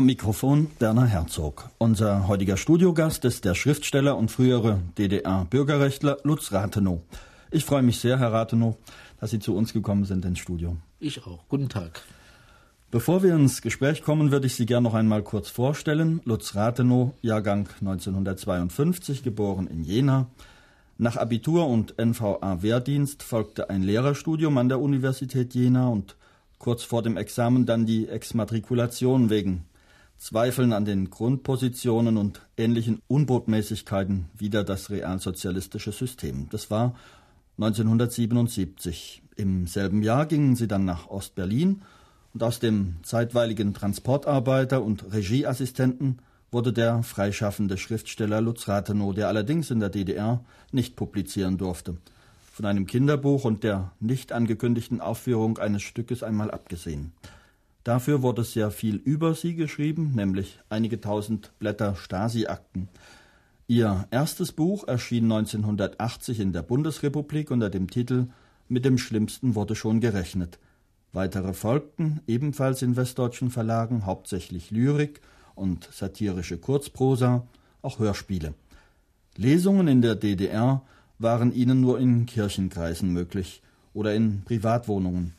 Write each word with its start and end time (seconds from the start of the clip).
Am 0.00 0.06
Mikrofon 0.06 0.68
Werner 0.78 1.04
Herzog. 1.04 1.68
Unser 1.76 2.26
heutiger 2.26 2.56
Studiogast 2.56 3.26
ist 3.26 3.44
der 3.44 3.54
Schriftsteller 3.54 4.16
und 4.16 4.30
frühere 4.30 4.80
DDR-Bürgerrechtler 4.96 6.16
Lutz 6.22 6.52
Rathenow. 6.52 7.02
Ich 7.50 7.66
freue 7.66 7.82
mich 7.82 8.00
sehr, 8.00 8.18
Herr 8.18 8.32
Rathenow, 8.32 8.78
dass 9.20 9.28
Sie 9.28 9.40
zu 9.40 9.54
uns 9.54 9.74
gekommen 9.74 10.06
sind 10.06 10.24
ins 10.24 10.38
Studio. 10.38 10.78
Ich 11.00 11.26
auch. 11.26 11.46
Guten 11.50 11.68
Tag. 11.68 12.00
Bevor 12.90 13.22
wir 13.22 13.34
ins 13.34 13.60
Gespräch 13.60 14.02
kommen, 14.02 14.30
würde 14.30 14.46
ich 14.46 14.54
Sie 14.54 14.64
gerne 14.64 14.84
noch 14.84 14.94
einmal 14.94 15.22
kurz 15.22 15.50
vorstellen. 15.50 16.22
Lutz 16.24 16.54
Rathenow, 16.54 17.12
Jahrgang 17.20 17.68
1952, 17.80 19.22
geboren 19.22 19.66
in 19.66 19.84
Jena. 19.84 20.28
Nach 20.96 21.18
Abitur 21.18 21.66
und 21.66 21.98
NVA-Wehrdienst 21.98 23.22
folgte 23.22 23.68
ein 23.68 23.82
Lehrerstudium 23.82 24.56
an 24.56 24.70
der 24.70 24.80
Universität 24.80 25.52
Jena 25.52 25.88
und 25.88 26.16
kurz 26.58 26.84
vor 26.84 27.02
dem 27.02 27.18
Examen 27.18 27.66
dann 27.66 27.84
die 27.84 28.08
Exmatrikulation 28.08 29.28
wegen 29.28 29.66
Zweifeln 30.20 30.74
an 30.74 30.84
den 30.84 31.08
Grundpositionen 31.08 32.18
und 32.18 32.42
ähnlichen 32.58 33.00
Unbotmäßigkeiten 33.08 34.26
wider 34.36 34.64
das 34.64 34.90
realsozialistische 34.90 35.92
System. 35.92 36.46
Das 36.50 36.70
war 36.70 36.94
1977. 37.56 39.22
Im 39.36 39.66
selben 39.66 40.02
Jahr 40.02 40.26
gingen 40.26 40.56
sie 40.56 40.68
dann 40.68 40.84
nach 40.84 41.08
Ostberlin 41.08 41.80
und 42.34 42.42
aus 42.42 42.60
dem 42.60 42.96
zeitweiligen 43.02 43.72
Transportarbeiter 43.72 44.82
und 44.82 45.10
Regieassistenten 45.10 46.18
wurde 46.50 46.74
der 46.74 47.02
freischaffende 47.02 47.78
Schriftsteller 47.78 48.42
Lutz 48.42 48.68
Rathenow, 48.68 49.14
der 49.14 49.28
allerdings 49.28 49.70
in 49.70 49.80
der 49.80 49.88
DDR 49.88 50.44
nicht 50.70 50.96
publizieren 50.96 51.56
durfte. 51.56 51.96
Von 52.52 52.66
einem 52.66 52.86
Kinderbuch 52.86 53.46
und 53.46 53.64
der 53.64 53.92
nicht 54.00 54.32
angekündigten 54.32 55.00
Aufführung 55.00 55.56
eines 55.56 55.80
Stückes 55.80 56.22
einmal 56.22 56.50
abgesehen. 56.50 57.14
Dafür 57.84 58.22
wurde 58.22 58.44
sehr 58.44 58.70
viel 58.70 58.96
über 58.96 59.34
sie 59.34 59.54
geschrieben, 59.54 60.12
nämlich 60.14 60.58
einige 60.68 61.00
tausend 61.00 61.52
Blätter 61.58 61.96
Stasi-Akten. 61.96 62.88
Ihr 63.66 64.06
erstes 64.10 64.52
Buch 64.52 64.86
erschien 64.86 65.24
1980 65.24 66.40
in 66.40 66.52
der 66.52 66.62
Bundesrepublik 66.62 67.50
unter 67.50 67.70
dem 67.70 67.88
Titel 67.88 68.26
Mit 68.68 68.84
dem 68.84 68.98
Schlimmsten 68.98 69.54
wurde 69.54 69.76
schon 69.76 70.00
gerechnet. 70.00 70.58
Weitere 71.12 71.54
folgten, 71.54 72.20
ebenfalls 72.26 72.82
in 72.82 72.96
westdeutschen 72.96 73.50
Verlagen, 73.50 74.06
hauptsächlich 74.06 74.70
Lyrik 74.70 75.20
und 75.54 75.88
satirische 75.92 76.58
Kurzprosa, 76.58 77.46
auch 77.82 77.98
Hörspiele. 77.98 78.54
Lesungen 79.36 79.88
in 79.88 80.02
der 80.02 80.16
DDR 80.16 80.82
waren 81.18 81.52
ihnen 81.52 81.80
nur 81.80 81.98
in 81.98 82.26
Kirchenkreisen 82.26 83.12
möglich 83.12 83.62
oder 83.94 84.14
in 84.14 84.42
Privatwohnungen. 84.44 85.34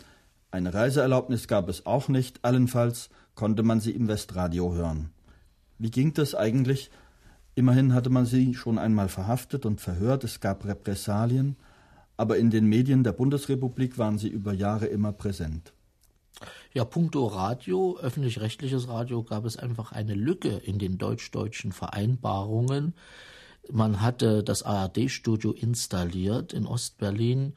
Eine 0.52 0.74
Reiseerlaubnis 0.74 1.48
gab 1.48 1.70
es 1.70 1.86
auch 1.86 2.10
nicht, 2.10 2.44
allenfalls 2.44 3.10
konnte 3.36 3.64
man 3.64 3.80
sie 3.80 3.92
im 3.92 4.10
Westradio 4.10 4.74
hören. 4.74 5.12
Wie 5.80 5.90
ging 5.90 6.14
das 6.14 6.36
eigentlich? 6.36 6.92
Immerhin 7.56 7.94
hatte 7.94 8.10
man 8.10 8.26
sie 8.26 8.54
schon 8.54 8.78
einmal 8.78 9.08
verhaftet 9.08 9.66
und 9.66 9.80
verhört, 9.80 10.26
es 10.26 10.42
gab 10.42 10.66
Repressalien, 10.66 11.56
aber 12.18 12.38
in 12.38 12.50
den 12.50 12.66
Medien 12.66 13.04
der 13.04 13.14
Bundesrepublik 13.14 13.98
waren 13.98 14.18
sie 14.18 14.28
über 14.28 14.54
Jahre 14.54 14.88
immer 14.88 15.14
präsent. 15.14 15.74
Ja, 16.74 16.86
puncto 16.86 17.28
Radio, 17.28 17.98
öffentlich-rechtliches 18.00 18.88
Radio, 18.90 19.24
gab 19.24 19.46
es 19.46 19.58
einfach 19.58 19.92
eine 19.92 20.16
Lücke 20.16 20.50
in 20.50 20.80
den 20.80 20.98
deutsch-deutschen 20.98 21.72
Vereinbarungen. 21.72 22.94
Man 23.72 24.02
hatte 24.02 24.44
das 24.44 24.64
ARD-Studio 24.64 25.52
installiert 25.52 26.54
in 26.54 26.66
Ostberlin 26.66 27.54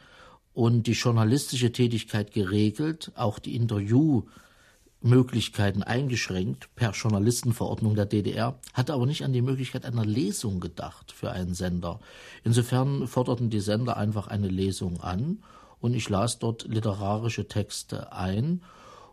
und 0.54 0.86
die 0.86 0.92
journalistische 0.92 1.72
Tätigkeit 1.72 2.32
geregelt, 2.32 3.12
auch 3.16 3.40
die 3.40 3.56
Interviewmöglichkeiten 3.56 5.82
eingeschränkt 5.82 6.74
per 6.76 6.92
Journalistenverordnung 6.92 7.96
der 7.96 8.06
DDR, 8.06 8.58
hatte 8.72 8.94
aber 8.94 9.06
nicht 9.06 9.24
an 9.24 9.32
die 9.32 9.42
Möglichkeit 9.42 9.84
einer 9.84 10.06
Lesung 10.06 10.60
gedacht 10.60 11.10
für 11.12 11.32
einen 11.32 11.54
Sender. 11.54 11.98
Insofern 12.44 13.08
forderten 13.08 13.50
die 13.50 13.58
Sender 13.60 13.96
einfach 13.96 14.28
eine 14.28 14.48
Lesung 14.48 15.00
an 15.00 15.42
und 15.80 15.94
ich 15.94 16.08
las 16.08 16.38
dort 16.38 16.68
literarische 16.68 17.48
Texte 17.48 18.12
ein 18.12 18.62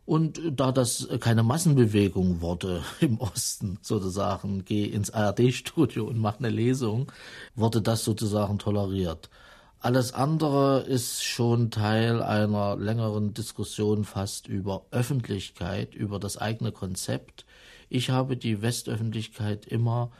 und 0.05 0.39
da 0.51 0.71
das 0.71 1.07
keine 1.19 1.41
Massenbewegung 1.41 2.41
wurde 2.41 2.83
im 2.99 3.19
Osten 3.19 3.79
sozusagen, 3.81 4.63
geh 4.65 4.85
ins 4.85 5.09
ARD-Studio 5.09 6.05
und 6.05 6.19
mach 6.19 6.37
eine 6.37 6.49
Lesung, 6.49 7.11
wurde 7.55 7.81
das 7.81 8.03
sozusagen 8.03 8.59
toleriert. 8.59 9.31
Alles 9.83 10.13
andere 10.13 10.81
ist 10.81 11.23
schon 11.23 11.71
Teil 11.71 12.21
einer 12.21 12.77
längeren 12.77 13.33
Diskussion 13.33 14.03
fast 14.03 14.45
über 14.45 14.85
Öffentlichkeit, 14.91 15.95
über 15.95 16.19
das 16.19 16.37
eigene 16.37 16.71
Konzept. 16.71 17.47
Ich 17.89 18.11
habe 18.11 18.37
die 18.37 18.61
Westöffentlichkeit 18.61 19.65
immer 19.65 20.11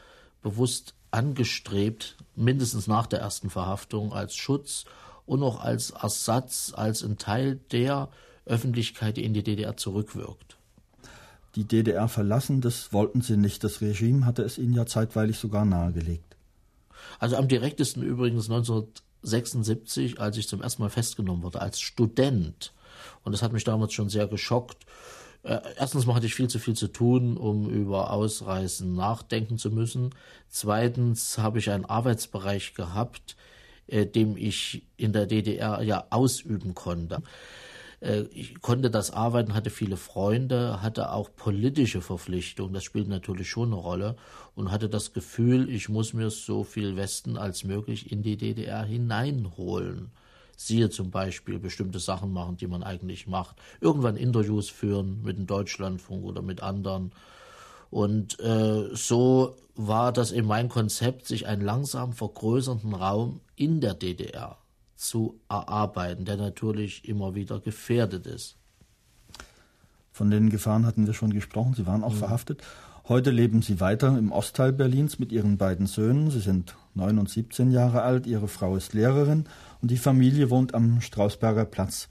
bewusst 0.42 0.96
angestrebt, 1.12 2.18
mindestens 2.36 2.88
nach 2.88 3.06
der 3.06 3.20
ersten 3.20 3.52
Verhaftung, 3.52 4.14
als 4.14 4.36
Schutz 4.36 4.86
und 5.28 5.44
auch 5.44 5.60
als 5.60 5.92
Ersatz, 5.92 6.74
als 6.76 7.04
ein 7.04 7.20
Teil 7.20 7.60
der 7.72 8.10
Öffentlichkeit, 8.46 9.18
die 9.18 9.24
in 9.24 9.36
die 9.36 9.44
DDR 9.44 9.78
zurückwirkt. 9.78 10.58
Die 11.56 11.66
DDR 11.66 12.08
verlassen, 12.08 12.62
das 12.62 12.94
wollten 12.94 13.22
sie 13.22 13.38
nicht. 13.38 13.64
Das 13.64 13.80
Regime 13.80 14.26
hatte 14.26 14.42
es 14.42 14.58
ihnen 14.58 14.74
ja 14.74 14.88
zeitweilig 14.88 15.38
sogar 15.38 15.66
nahegelegt. 15.66 16.36
Also 17.20 17.36
am 17.36 17.48
direktesten 17.48 18.02
übrigens 18.02 18.48
1976, 19.24 20.20
als 20.20 20.38
ich 20.38 20.48
zum 20.48 20.62
ersten 20.62 20.82
Mal 20.82 20.90
festgenommen 20.90 21.44
wurde, 21.44 21.62
als 21.62 21.80
Student. 21.80 22.74
Und 23.24 23.32
das 23.34 23.42
hat 23.42 23.54
mich 23.54 23.64
damals 23.64 23.94
schon 23.94 24.10
sehr 24.10 24.28
geschockt. 24.28 24.86
Äh, 25.44 25.60
erstens 25.78 26.06
mal 26.06 26.16
hatte 26.16 26.26
ich 26.26 26.36
viel 26.36 26.50
zu 26.50 26.60
viel 26.60 26.76
zu 26.76 26.88
tun, 26.88 27.38
um 27.38 27.70
über 27.70 28.12
Ausreisen 28.12 28.96
nachdenken 28.96 29.58
zu 29.58 29.72
müssen. 29.72 30.12
Zweitens 30.50 31.38
habe 31.38 31.60
ich 31.60 31.70
einen 31.72 31.86
Arbeitsbereich 31.86 32.74
gehabt, 32.74 33.36
äh, 33.88 34.06
dem 34.06 34.38
ich 34.38 34.84
in 34.98 35.14
der 35.14 35.26
DDR 35.26 35.82
ja 35.82 36.06
ausüben 36.10 36.76
konnte. 36.76 37.22
Äh, 38.02 38.24
ich 38.34 38.60
konnte 38.62 38.90
das 38.90 39.12
arbeiten, 39.12 39.54
hatte 39.54 39.70
viele 39.70 39.98
Freunde, 39.98 40.82
hatte 40.82 41.12
auch 41.12 41.30
politische 41.36 42.02
Verpflichtungen, 42.02 42.74
das 42.74 42.84
spielt 42.84 43.08
natürlich 43.08 43.50
schon 43.50 43.70
eine 43.70 43.82
Rolle 43.82 44.18
und 44.56 44.72
hatte 44.72 44.90
das 44.90 45.14
Gefühl, 45.14 45.70
ich 45.70 45.88
muss 45.88 46.14
mir 46.14 46.30
so 46.30 46.64
viel 46.64 46.98
Westen 46.98 47.38
als 47.38 47.64
möglich 47.64 48.12
in 48.12 48.24
die 48.24 48.38
DDR 48.38 48.84
hineinholen. 48.84 50.12
Siehe 50.58 50.90
zum 50.90 51.10
Beispiel 51.10 51.58
bestimmte 51.58 52.00
Sachen 52.00 52.34
machen, 52.34 52.58
die 52.58 52.68
man 52.68 52.84
eigentlich 52.84 53.26
macht. 53.26 53.56
Irgendwann 53.80 54.16
Interviews 54.16 54.70
führen 54.70 55.24
mit 55.24 55.38
dem 55.38 55.48
Deutschlandfunk 55.48 56.24
oder 56.24 56.44
mit 56.44 56.62
anderen. 56.62 57.14
Und 57.90 58.40
äh, 58.40 58.90
so 58.94 59.56
war 59.76 60.12
das 60.12 60.32
eben 60.32 60.48
mein 60.48 60.70
Konzept, 60.70 61.26
sich 61.26 61.48
einen 61.48 61.64
langsam 61.64 62.14
vergrößernden 62.14 62.94
Raum 62.94 63.42
in 63.56 63.82
der 63.82 63.96
DDR 63.96 64.61
zu 65.02 65.40
erarbeiten, 65.50 66.26
der 66.26 66.38
natürlich 66.38 67.08
immer 67.08 67.34
wieder 67.34 67.60
gefährdet 67.60 68.28
ist. 68.28 68.56
Von 70.12 70.30
den 70.30 70.50
Gefahren 70.50 70.86
hatten 70.86 71.08
wir 71.08 71.14
schon 71.14 71.34
gesprochen. 71.34 71.74
Sie 71.74 71.88
waren 71.88 72.04
auch 72.04 72.14
mhm. 72.14 72.18
verhaftet. 72.18 72.62
Heute 73.08 73.32
leben 73.32 73.64
Sie 73.64 73.80
weiter 73.80 74.16
im 74.18 74.32
Ostteil 74.32 74.72
Berlins 74.72 75.18
mit 75.18 75.32
Ihren 75.32 75.58
beiden 75.58 75.88
Söhnen. 75.88 76.30
Sie 76.30 76.40
sind 76.40 76.76
neun 76.94 77.18
und 77.18 77.30
17 77.30 77.72
Jahre 77.72 78.04
alt. 78.04 78.28
Ihre 78.28 78.48
Frau 78.48 78.76
ist 78.76 78.94
Lehrerin 78.94 79.46
und 79.82 79.90
die 79.90 79.98
Familie 79.98 80.52
wohnt 80.52 80.76
am 80.76 81.02
Strausberger 81.02 81.66
Platz. 81.66 82.10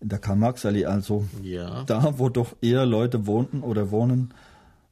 In 0.00 0.08
der 0.08 0.18
Karl-Marx-Allee 0.18 0.86
also. 0.86 1.26
Ja. 1.42 1.84
Da, 1.84 2.18
wo 2.18 2.28
doch 2.28 2.56
eher 2.60 2.86
Leute 2.86 3.26
wohnten 3.26 3.62
oder 3.62 3.90
wohnen, 3.92 4.34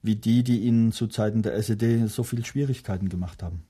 wie 0.03 0.17
die, 0.17 0.45
die 0.45 0.61
Ihnen 0.61 0.93
zu 0.93 1.09
Zeiten 1.09 1.43
der 1.43 1.55
SED 1.57 2.07
so 2.07 2.23
viel 2.23 2.45
Schwierigkeiten 2.45 3.09
gemacht 3.09 3.43
haben. 3.43 3.65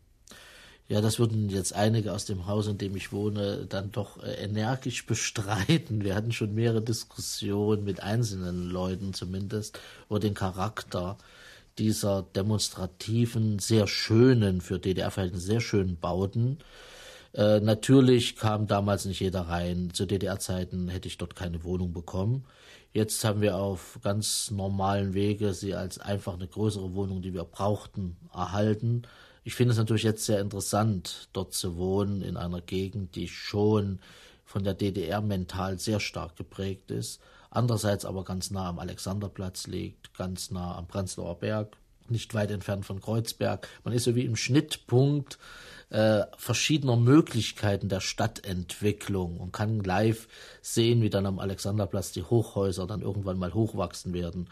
Ja, 0.87 1.01
das 1.01 1.19
würden 1.19 1.49
jetzt 1.49 1.75
einige 1.75 2.13
aus 2.13 2.27
dem 2.27 2.47
Haus, 2.47 2.67
in 2.67 2.77
dem 2.77 2.95
ich 2.95 3.11
wohne, 3.11 3.65
dann 3.67 3.91
doch 3.91 4.23
äh, 4.23 4.35
energisch 4.35 5.07
bestreiten. 5.07 6.05
Wir 6.05 6.15
hatten 6.15 6.33
schon 6.33 6.55
mehrere 6.55 6.83
Diskussionen 6.83 7.85
mit 7.85 8.03
einzelnen 8.03 8.69
Leuten 8.69 9.15
zumindest 9.15 9.81
über 10.11 10.21
den 10.21 10.35
Charakter 10.35 11.17
dieser 11.79 12.23
demonstrativen, 12.23 13.59
sehr 13.59 13.87
schönen, 13.87 14.61
für 14.61 14.79
DDR-Verhältnisse 14.79 15.47
sehr 15.47 15.61
schönen 15.61 15.97
Bauten. 15.97 16.59
Äh, 17.33 17.61
natürlich 17.61 18.37
kam 18.37 18.67
damals 18.67 19.07
nicht 19.07 19.21
jeder 19.21 19.43
rein. 19.43 19.91
Zu 19.93 20.07
DDR-Zeiten 20.07 20.89
hätte 20.89 21.09
ich 21.09 21.19
dort 21.19 21.35
keine 21.35 21.65
Wohnung 21.65 21.93
bekommen. 21.95 22.45
Jetzt 22.93 23.25
haben 23.25 23.41
wir 23.41 23.57
auf 23.57 23.99
ganz 24.03 24.51
normalen 24.51 25.15
Wege 25.15 25.55
sie 25.55 25.75
als 25.75 25.99
einfach 25.99 26.35
eine 26.35 26.47
größere 26.47 26.95
Wohnung, 26.95 27.23
die 27.23 27.35
wir 27.35 27.45
brauchten, 27.45 28.17
erhalten. 28.33 29.03
Ich 29.45 29.55
finde 29.55 29.73
es 29.73 29.79
natürlich 29.79 30.03
jetzt 30.03 30.25
sehr 30.25 30.41
interessant, 30.41 31.29
dort 31.35 31.53
zu 31.53 31.77
wohnen, 31.77 32.23
in 32.23 32.37
einer 32.37 32.63
Gegend, 32.63 33.15
die 33.15 33.29
schon 33.29 34.01
von 34.45 34.65
der 34.65 34.75
DDR 34.75 35.21
mental 35.21 35.79
sehr 35.79 36.01
stark 36.01 36.37
geprägt 36.37 36.91
ist, 36.91 37.21
andererseits 37.51 38.05
aber 38.05 38.25
ganz 38.25 38.51
nah 38.51 38.69
am 38.69 38.79
Alexanderplatz 38.79 39.67
liegt, 39.67 40.15
ganz 40.15 40.51
nah 40.51 40.77
am 40.77 40.87
Prenzlauer 40.87 41.39
Berg, 41.39 41.77
nicht 42.09 42.35
weit 42.35 42.51
entfernt 42.51 42.85
von 42.87 43.01
Kreuzberg. 43.01 43.69
Man 43.85 43.95
ist 43.95 44.05
so 44.05 44.15
wie 44.15 44.25
im 44.25 44.37
Schnittpunkt 44.37 45.39
äh, 45.91 46.23
verschiedener 46.37 46.97
Möglichkeiten 46.97 47.89
der 47.89 48.01
Stadtentwicklung 48.01 49.39
und 49.39 49.53
kann 49.53 49.81
live 49.81 50.27
sehen, 50.63 51.03
wie 51.03 51.11
dann 51.11 51.27
am 51.27 51.39
Alexanderplatz 51.39 52.13
die 52.13 52.25
Hochhäuser 52.25 52.87
dann 52.87 53.03
irgendwann 53.03 53.39
mal 53.39 53.55
hochwachsen 53.55 54.13
werden 54.15 54.49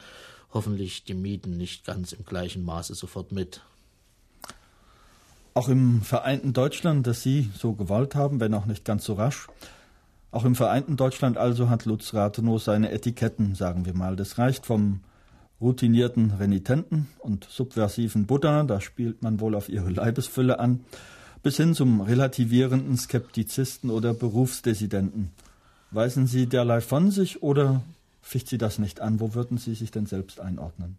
hoffentlich 0.53 1.05
die 1.05 1.15
Mieten 1.15 1.57
nicht 1.57 1.85
ganz 1.85 2.13
im 2.13 2.25
gleichen 2.25 2.65
Maße 2.65 2.95
sofort 2.95 3.33
mit. 3.33 3.63
Auch 5.55 5.69
im 5.69 6.01
vereinten 6.01 6.53
Deutschland, 6.53 7.07
das 7.07 7.23
Sie 7.23 7.51
so 7.55 7.75
gewollt 7.75 8.15
haben, 8.15 8.41
wenn 8.41 8.55
auch 8.55 8.65
nicht 8.65 8.85
ganz 8.85 9.05
so 9.05 9.15
rasch, 9.15 9.49
auch 10.31 10.47
im 10.47 10.55
vereinten 10.55 10.97
Deutschland 10.97 11.37
also 11.37 11.69
hat 11.69 11.85
Lutz 11.85 12.15
Rathenow 12.15 12.61
seine 12.61 12.91
Etiketten, 12.91 13.55
sagen 13.55 13.85
wir 13.85 13.95
mal. 13.95 14.17
Das 14.17 14.39
reicht 14.39 14.65
vom 14.65 15.01
routinierten 15.61 16.31
Renitenten 16.31 17.09
und 17.19 17.45
subversiven 17.45 18.25
Buddha, 18.27 18.65
da 18.65 18.81
spielt 18.81 19.23
man 19.23 19.41
wohl 19.41 19.55
auf 19.55 19.69
ihre 19.69 19.91
Leibesfülle 19.91 20.59
an, 20.59 20.81
bis 21.43 21.59
hin 21.59 21.75
zum 21.75 22.01
relativierenden 22.01 22.97
Skeptizisten 22.97 23.91
oder 23.91 24.15
Berufsdissidenten. 24.15 25.31
Weisen 25.91 26.27
Sie 26.27 26.47
derlei 26.47 26.81
von 26.81 27.11
sich 27.11 27.43
oder 27.43 27.83
ficht 28.23 28.49
Sie 28.49 28.59
das 28.59 28.79
nicht 28.79 29.01
an? 29.01 29.21
Wo 29.21 29.35
würden 29.35 29.59
Sie 29.59 29.75
sich 29.75 29.91
denn 29.91 30.07
selbst 30.07 30.41
einordnen? 30.41 30.97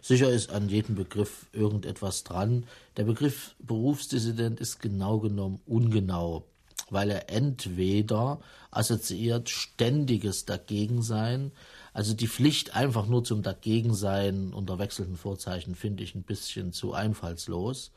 Sicher 0.00 0.30
ist 0.30 0.50
an 0.50 0.68
jedem 0.68 0.94
Begriff 0.94 1.46
irgendetwas 1.52 2.24
dran. 2.24 2.66
Der 2.96 3.04
Begriff 3.04 3.54
Berufsdissident 3.58 4.60
ist 4.60 4.80
genau 4.80 5.18
genommen 5.18 5.60
ungenau, 5.66 6.44
weil 6.90 7.10
er 7.10 7.30
entweder 7.30 8.40
assoziiert 8.70 9.48
ständiges 9.48 10.44
Dagegensein, 10.44 11.52
also 11.92 12.14
die 12.14 12.28
Pflicht 12.28 12.74
einfach 12.74 13.06
nur 13.06 13.22
zum 13.22 13.42
Dagegensein 13.42 14.52
unter 14.52 14.78
wechselnden 14.78 15.16
Vorzeichen 15.16 15.74
finde 15.74 16.02
ich 16.02 16.14
ein 16.14 16.22
bisschen 16.22 16.72
zu 16.72 16.94
einfallslos. 16.94 17.92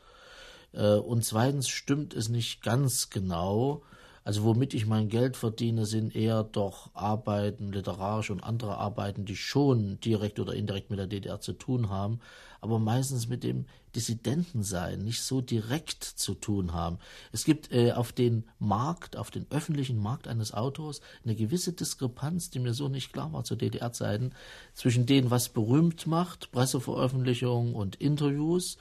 Äh, 0.72 0.96
und 0.96 1.24
zweitens 1.24 1.68
stimmt 1.68 2.14
es 2.14 2.28
nicht 2.28 2.62
ganz 2.62 3.10
genau, 3.10 3.82
also 4.26 4.42
womit 4.42 4.74
ich 4.74 4.86
mein 4.86 5.08
Geld 5.08 5.36
verdiene, 5.36 5.86
sind 5.86 6.16
eher 6.16 6.42
doch 6.42 6.90
Arbeiten, 6.94 7.70
literarische 7.70 8.32
und 8.32 8.42
andere 8.42 8.76
Arbeiten, 8.76 9.24
die 9.24 9.36
schon 9.36 10.00
direkt 10.00 10.40
oder 10.40 10.52
indirekt 10.52 10.90
mit 10.90 10.98
der 10.98 11.06
DDR 11.06 11.38
zu 11.38 11.52
tun 11.52 11.90
haben, 11.90 12.18
aber 12.60 12.80
meistens 12.80 13.28
mit 13.28 13.44
dem 13.44 13.66
Dissidentensein 13.94 15.04
nicht 15.04 15.22
so 15.22 15.42
direkt 15.42 16.02
zu 16.02 16.34
tun 16.34 16.72
haben. 16.72 16.98
Es 17.30 17.44
gibt 17.44 17.70
äh, 17.70 17.92
auf 17.92 18.10
den 18.10 18.48
Markt, 18.58 19.16
auf 19.16 19.30
den 19.30 19.46
öffentlichen 19.50 20.02
Markt 20.02 20.26
eines 20.26 20.52
Autors 20.52 21.02
eine 21.24 21.36
gewisse 21.36 21.72
Diskrepanz, 21.72 22.50
die 22.50 22.58
mir 22.58 22.74
so 22.74 22.88
nicht 22.88 23.12
klar 23.12 23.32
war 23.32 23.44
zu 23.44 23.54
DDR-Zeiten, 23.54 24.32
zwischen 24.74 25.06
dem, 25.06 25.30
was 25.30 25.50
berühmt 25.50 26.08
macht, 26.08 26.50
Presseveröffentlichungen 26.50 27.76
und 27.76 27.94
Interviews, 27.94 28.76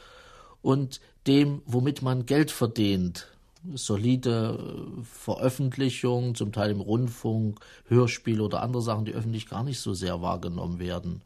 und 0.63 1.01
dem, 1.27 1.61
womit 1.67 2.01
man 2.01 2.25
Geld 2.25 2.49
verdient, 2.49 3.27
solide 3.73 4.57
äh, 4.59 5.03
Veröffentlichungen, 5.03 6.35
zum 6.35 6.51
Teil 6.51 6.71
im 6.71 6.81
Rundfunk, 6.81 7.59
Hörspiele 7.87 8.43
oder 8.43 8.61
andere 8.61 8.81
Sachen, 8.81 9.05
die 9.05 9.13
öffentlich 9.13 9.47
gar 9.47 9.63
nicht 9.63 9.79
so 9.79 9.93
sehr 9.93 10.21
wahrgenommen 10.21 10.79
werden. 10.79 11.21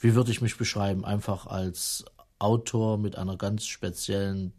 Wie 0.00 0.14
würde 0.14 0.30
ich 0.30 0.40
mich 0.40 0.56
beschreiben? 0.56 1.04
Einfach 1.04 1.46
als 1.46 2.04
Autor 2.38 2.98
mit 2.98 3.16
einer 3.16 3.36
ganz 3.36 3.66
speziellen 3.66 4.52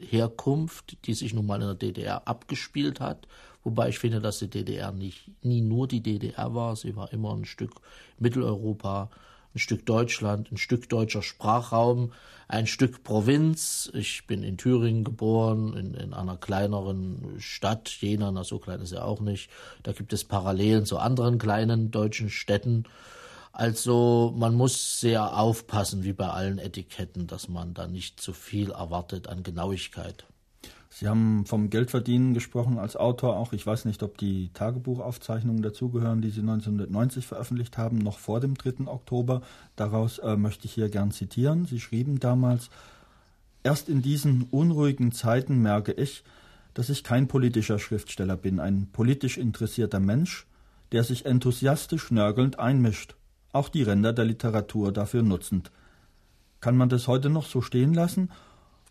Herkunft, 0.00 0.98
die 1.06 1.14
sich 1.14 1.34
nun 1.34 1.46
mal 1.46 1.60
in 1.60 1.66
der 1.66 1.74
DDR 1.74 2.28
abgespielt 2.28 3.00
hat. 3.00 3.26
Wobei 3.62 3.88
ich 3.88 3.98
finde, 3.98 4.20
dass 4.20 4.38
die 4.38 4.50
DDR 4.50 4.92
nicht, 4.92 5.30
nie 5.42 5.62
nur 5.62 5.88
die 5.88 6.02
DDR 6.02 6.54
war, 6.54 6.76
sie 6.76 6.96
war 6.96 7.12
immer 7.12 7.34
ein 7.34 7.46
Stück 7.46 7.72
Mitteleuropa, 8.18 9.10
ein 9.54 9.58
Stück 9.58 9.86
Deutschland, 9.86 10.50
ein 10.50 10.56
Stück 10.56 10.88
deutscher 10.88 11.22
Sprachraum, 11.22 12.12
ein 12.48 12.66
Stück 12.66 13.04
Provinz. 13.04 13.90
Ich 13.94 14.26
bin 14.26 14.42
in 14.42 14.56
Thüringen 14.56 15.04
geboren, 15.04 15.74
in, 15.76 15.94
in 15.94 16.12
einer 16.12 16.36
kleineren 16.36 17.36
Stadt, 17.38 17.88
Jena, 17.88 18.32
na 18.32 18.44
so 18.44 18.58
klein 18.58 18.80
ist 18.80 18.92
er 18.92 19.04
auch 19.04 19.20
nicht. 19.20 19.50
Da 19.82 19.92
gibt 19.92 20.12
es 20.12 20.24
Parallelen 20.24 20.86
zu 20.86 20.98
anderen 20.98 21.38
kleinen 21.38 21.90
deutschen 21.90 22.30
Städten. 22.30 22.84
Also 23.52 24.34
man 24.36 24.54
muss 24.54 24.98
sehr 24.98 25.38
aufpassen, 25.38 26.02
wie 26.02 26.12
bei 26.12 26.28
allen 26.28 26.58
Etiketten, 26.58 27.28
dass 27.28 27.48
man 27.48 27.72
da 27.72 27.86
nicht 27.86 28.20
zu 28.20 28.32
viel 28.32 28.72
erwartet 28.72 29.28
an 29.28 29.44
Genauigkeit. 29.44 30.26
Sie 30.96 31.08
haben 31.08 31.44
vom 31.44 31.70
Geldverdienen 31.70 32.34
gesprochen 32.34 32.78
als 32.78 32.94
Autor 32.94 33.36
auch. 33.36 33.52
Ich 33.52 33.66
weiß 33.66 33.84
nicht, 33.84 34.04
ob 34.04 34.16
die 34.16 34.50
Tagebuchaufzeichnungen 34.54 35.60
dazugehören, 35.60 36.22
die 36.22 36.30
Sie 36.30 36.38
1990 36.38 37.26
veröffentlicht 37.26 37.76
haben, 37.76 37.98
noch 37.98 38.20
vor 38.20 38.38
dem 38.38 38.54
3. 38.54 38.86
Oktober. 38.86 39.42
Daraus 39.74 40.20
äh, 40.20 40.36
möchte 40.36 40.66
ich 40.66 40.74
hier 40.74 40.88
gern 40.90 41.10
zitieren. 41.10 41.66
Sie 41.66 41.80
schrieben 41.80 42.20
damals, 42.20 42.70
Erst 43.64 43.88
in 43.88 44.02
diesen 44.02 44.44
unruhigen 44.52 45.10
Zeiten 45.10 45.60
merke 45.60 45.90
ich, 45.90 46.22
dass 46.74 46.90
ich 46.90 47.02
kein 47.02 47.26
politischer 47.26 47.80
Schriftsteller 47.80 48.36
bin, 48.36 48.60
ein 48.60 48.86
politisch 48.92 49.36
interessierter 49.36 49.98
Mensch, 49.98 50.46
der 50.92 51.02
sich 51.02 51.26
enthusiastisch 51.26 52.12
nörgelnd 52.12 52.60
einmischt, 52.60 53.16
auch 53.52 53.68
die 53.68 53.82
Ränder 53.82 54.12
der 54.12 54.26
Literatur 54.26 54.92
dafür 54.92 55.24
nutzend. 55.24 55.72
Kann 56.60 56.76
man 56.76 56.88
das 56.88 57.08
heute 57.08 57.30
noch 57.30 57.46
so 57.46 57.62
stehen 57.62 57.94
lassen 57.94 58.28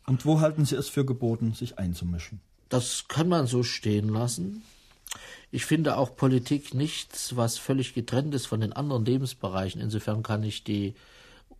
und 0.07 0.25
wo 0.25 0.41
halten 0.41 0.65
Sie 0.65 0.75
es 0.75 0.89
für 0.89 1.05
geboten, 1.05 1.53
sich 1.53 1.79
einzumischen? 1.79 2.41
Das 2.69 3.05
kann 3.07 3.27
man 3.29 3.47
so 3.47 3.63
stehen 3.63 4.09
lassen. 4.09 4.63
Ich 5.51 5.65
finde 5.65 5.97
auch 5.97 6.15
Politik 6.15 6.73
nichts, 6.73 7.35
was 7.35 7.57
völlig 7.57 7.93
getrennt 7.93 8.33
ist 8.33 8.47
von 8.47 8.61
den 8.61 8.73
anderen 8.73 9.05
Lebensbereichen. 9.05 9.79
Insofern 9.79 10.23
kann 10.23 10.41
ich 10.43 10.63
die 10.63 10.95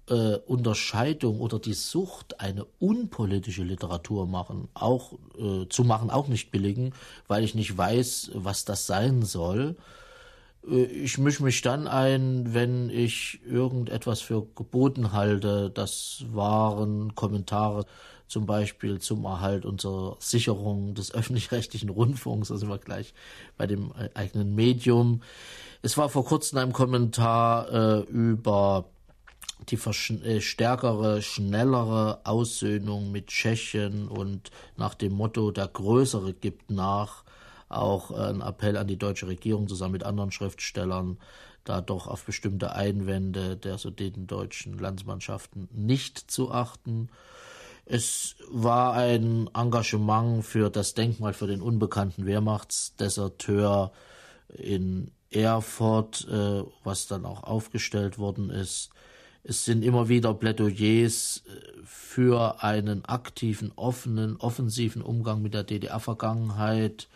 äh, 0.10 0.38
Unterscheidung 0.48 1.40
oder 1.40 1.60
die 1.60 1.74
Sucht, 1.74 2.40
eine 2.40 2.66
unpolitische 2.80 3.64
Literatur 3.64 4.28
machen, 4.28 4.68
auch 4.74 5.14
äh, 5.38 5.68
zu 5.70 5.84
machen, 5.84 6.10
auch 6.10 6.28
nicht 6.28 6.52
billigen, 6.52 6.94
weil 7.28 7.44
ich 7.44 7.56
nicht 7.56 7.78
weiß, 7.78 8.32
was 8.34 8.66
das 8.66 8.88
sein 8.88 9.22
soll. 9.22 9.76
Äh, 10.68 10.84
ich 10.86 11.18
mische 11.18 11.44
mich 11.44 11.62
dann 11.62 11.88
ein, 11.88 12.54
wenn 12.54 12.90
ich 12.90 13.40
irgendetwas 13.46 14.22
für 14.22 14.46
geboten 14.56 15.14
halte. 15.14 15.70
Das 15.74 16.26
waren 16.34 17.16
Kommentare 17.16 17.86
zum 18.28 18.46
Beispiel 18.46 19.00
zum 19.00 19.26
Erhalt 19.26 19.66
unserer 19.66 20.18
Sicherung 20.20 20.96
des 20.96 21.14
öffentlich-rechtlichen 21.14 21.90
Rundfunks, 21.90 22.48
da 22.48 22.58
sind 22.58 22.70
wir 22.70 22.78
gleich 22.78 23.14
bei 23.58 23.68
dem 23.68 23.92
eigenen 24.14 24.56
Medium. 24.56 25.22
Es 25.82 25.98
war 25.98 26.10
vor 26.10 26.26
kurzem 26.26 26.60
ein 26.60 26.74
Kommentar 26.74 27.72
äh, 27.72 28.00
über 28.10 28.86
die 29.70 29.76
äh, 29.76 30.42
stärkere, 30.42 31.22
schnellere 31.22 32.22
Aussöhnung 32.26 33.12
mit 33.12 33.28
Tschechien 33.28 34.08
und 34.08 34.52
nach 34.78 34.94
dem 34.94 35.14
Motto, 35.14 35.52
der 35.52 35.68
Größere 35.68 36.34
gibt 36.34 36.70
nach, 36.70 37.24
auch 37.70 38.12
ein 38.12 38.42
Appell 38.42 38.78
an 38.78 38.88
die 38.88 38.98
deutsche 38.98 39.28
Regierung 39.28 39.68
zusammen 39.68 39.94
mit 39.94 40.04
anderen 40.04 40.32
Schriftstellern, 40.32 41.18
da 41.64 41.82
doch 41.82 42.08
auf 42.08 42.26
bestimmte 42.26 42.76
Einwände 42.76 43.56
der 43.58 43.78
sudetendeutschen 43.78 44.78
Landsmannschaften 44.78 45.70
nicht 45.72 46.20
zu 46.20 46.52
achten. 46.52 47.10
Es 47.86 48.36
war 48.50 48.94
ein 48.94 49.50
Engagement 49.54 50.46
für 50.46 50.70
das 50.70 50.94
Denkmal 50.94 51.34
für 51.34 51.48
den 51.48 51.62
unbekannten 51.62 52.26
Wehrmachtsdeserteur 52.26 53.92
in 54.54 55.12
Erfurt, 55.30 56.28
äh, 56.30 56.64
was 56.84 57.08
dann 57.08 57.26
auch 57.26 57.44
aufgestellt 57.44 58.18
worden 58.18 58.50
ist. 58.50 58.90
Es 59.44 59.66
sind 59.66 59.84
immer 59.84 60.08
wieder 60.08 60.34
Plädoyers 60.34 61.44
äh, 61.48 61.82
für 61.84 62.64
einen 62.64 63.04
aktiven, 63.06 63.72
offenen, 63.76 64.38
offensiven 64.38 65.02
Umgang 65.02 65.42
mit 65.42 65.54
der 65.54 65.64
DDR-Vergangenheit, 65.64 67.10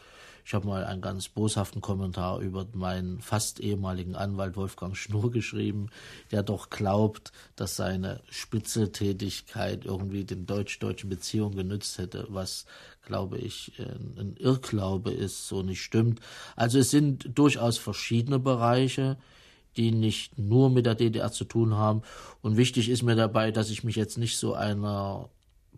ich 0.47 0.53
habe 0.53 0.65
mal 0.65 0.85
einen 0.85 1.01
ganz 1.01 1.27
boshaften 1.27 1.81
Kommentar 1.81 2.39
über 2.39 2.65
meinen 2.71 3.19
fast 3.19 3.59
ehemaligen 3.59 4.15
Anwalt 4.15 4.55
Wolfgang 4.55 4.95
Schnur 4.95 5.29
geschrieben, 5.29 5.89
der 6.31 6.41
doch 6.41 6.69
glaubt, 6.69 7.33
dass 7.57 7.75
seine 7.75 8.21
Spitzeltätigkeit 8.29 9.83
irgendwie 9.83 10.23
den 10.23 10.45
deutsch-deutschen 10.45 11.09
Beziehungen 11.09 11.57
genützt 11.57 11.97
hätte, 11.97 12.27
was, 12.29 12.65
glaube 13.05 13.37
ich, 13.39 13.73
ein 13.77 14.37
Irrglaube 14.39 15.11
ist, 15.11 15.49
so 15.49 15.63
nicht 15.63 15.81
stimmt. 15.81 16.21
Also 16.55 16.79
es 16.79 16.91
sind 16.91 17.37
durchaus 17.37 17.77
verschiedene 17.77 18.39
Bereiche, 18.39 19.17
die 19.75 19.91
nicht 19.91 20.37
nur 20.37 20.69
mit 20.69 20.85
der 20.85 20.95
DDR 20.95 21.33
zu 21.33 21.43
tun 21.43 21.75
haben. 21.75 22.03
Und 22.41 22.55
wichtig 22.55 22.87
ist 22.87 23.03
mir 23.03 23.17
dabei, 23.17 23.51
dass 23.51 23.69
ich 23.69 23.83
mich 23.83 23.97
jetzt 23.97 24.17
nicht 24.17 24.37
so 24.37 24.53
einer 24.53 25.29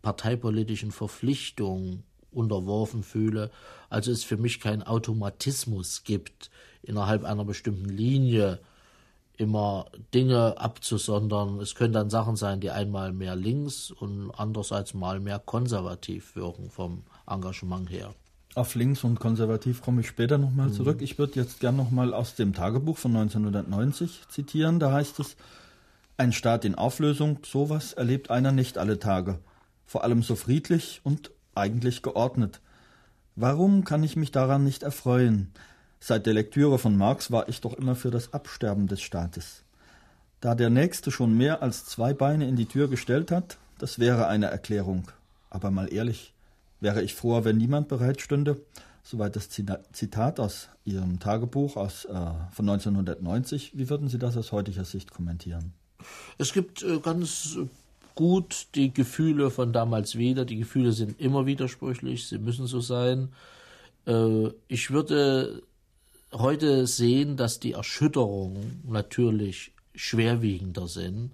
parteipolitischen 0.04 0.92
Verpflichtung 0.92 2.04
unterworfen 2.32 3.04
fühle. 3.04 3.52
Also 3.90 4.12
es 4.12 4.24
für 4.24 4.38
mich 4.38 4.60
keinen 4.60 4.84
Automatismus 4.84 6.04
gibt, 6.04 6.50
innerhalb 6.84 7.24
einer 7.24 7.46
bestimmten 7.46 7.90
Linie 7.90 8.60
immer 9.38 9.86
Dinge 10.14 10.60
abzusondern. 10.60 11.60
Es 11.62 11.74
können 11.74 11.94
dann 11.94 12.10
Sachen 12.10 12.36
sein, 12.36 12.60
die 12.60 12.72
einmal 12.72 13.14
mehr 13.14 13.36
links 13.36 13.90
und 13.90 14.32
andererseits 14.32 14.94
mal 14.94 15.20
mehr 15.20 15.40
konservativ 15.40 16.36
wirken 16.36 16.70
vom 16.70 17.04
Engagement 17.26 17.90
her. 17.90 18.14
Auf 18.56 18.76
links 18.76 19.04
und 19.04 19.20
konservativ 19.20 19.82
komme 19.82 20.02
ich 20.02 20.08
später 20.08 20.38
nochmal 20.38 20.68
mhm. 20.68 20.74
zurück. 20.74 21.02
Ich 21.02 21.18
würde 21.18 21.36
jetzt 21.36 21.62
gern 21.62 21.78
nochmal 21.78 22.14
aus 22.14 22.36
dem 22.36 22.54
Tagebuch 22.54 22.98
von 22.98 23.16
1990 23.16 24.28
zitieren. 24.28 24.80
Da 24.80 24.92
heißt 24.92 25.20
es, 25.20 25.38
ein 26.18 26.34
Staat 26.34 26.66
in 26.66 26.76
Auflösung, 26.76 27.40
sowas 27.46 27.94
erlebt 27.94 28.30
einer 28.30 28.52
nicht 28.52 28.78
alle 28.78 29.00
Tage. 29.00 29.40
Vor 29.86 30.04
allem 30.04 30.22
so 30.22 30.36
friedlich 30.36 31.00
und 31.04 31.32
eigentlich 31.60 32.01
geordnet. 32.01 32.62
Warum 33.36 33.84
kann 33.84 34.04
ich 34.04 34.16
mich 34.16 34.32
daran 34.32 34.63
nicht 34.63 34.84
erfreuen? 34.84 35.51
Seit 36.00 36.25
der 36.25 36.34
Lektüre 36.34 36.80
von 36.80 36.98
Marx 36.98 37.32
war 37.32 37.50
ich 37.50 37.62
doch 37.62 37.74
immer 37.74 37.96
für 37.96 38.12
das 38.12 38.34
Absterben 38.34 38.88
des 38.88 39.01
Staates. 39.01 39.63
Da 40.42 40.56
der 40.56 40.70
Nächste 40.70 41.12
schon 41.12 41.36
mehr 41.36 41.62
als 41.62 41.86
zwei 41.86 42.13
Beine 42.13 42.48
in 42.48 42.56
die 42.56 42.66
Tür 42.66 42.88
gestellt 42.88 43.32
hat, 43.32 43.58
das 43.78 44.00
wäre 44.00 44.28
eine 44.28 44.48
Erklärung. 44.48 45.12
Aber 45.50 45.72
mal 45.72 45.92
ehrlich, 45.92 46.34
wäre 46.80 47.01
ich 47.01 47.16
froher, 47.16 47.44
wenn 47.46 47.58
niemand 47.58 47.88
bereit 47.88 48.22
stünde? 48.22 48.62
Soweit 49.04 49.36
das 49.36 49.50
Zitat 49.50 50.39
aus 50.39 50.70
Ihrem 50.86 51.20
Tagebuch 51.20 51.78
aus, 51.78 52.06
äh, 52.06 52.13
von 52.51 52.70
1990. 52.70 53.72
Wie 53.78 53.89
würden 53.89 54.08
Sie 54.08 54.20
das 54.20 54.38
aus 54.38 54.51
heutiger 54.51 54.86
Sicht 54.86 55.12
kommentieren? 55.12 55.74
Es 56.38 56.54
gibt 56.54 56.84
äh, 56.84 57.00
ganz 57.00 57.58
gut 58.16 58.68
die 58.75 58.94
Gefühle 58.94 59.51
von 59.51 59.74
damals 59.74 60.18
wieder. 60.18 60.46
Die 60.46 60.58
Gefühle 60.58 60.92
sind 60.92 61.20
immer 61.20 61.46
widersprüchlich, 61.46 62.28
sie 62.28 62.38
müssen 62.38 62.68
so 62.68 62.82
sein. 62.82 63.30
Äh, 64.06 64.50
ich 64.68 64.92
würde 64.92 65.63
heute 66.32 66.88
sehen, 66.88 67.38
dass 67.38 67.60
die 67.60 67.74
Erschütterungen 67.74 68.84
natürlich 68.88 69.72
schwerwiegender 69.96 70.88
sind, 70.88 71.32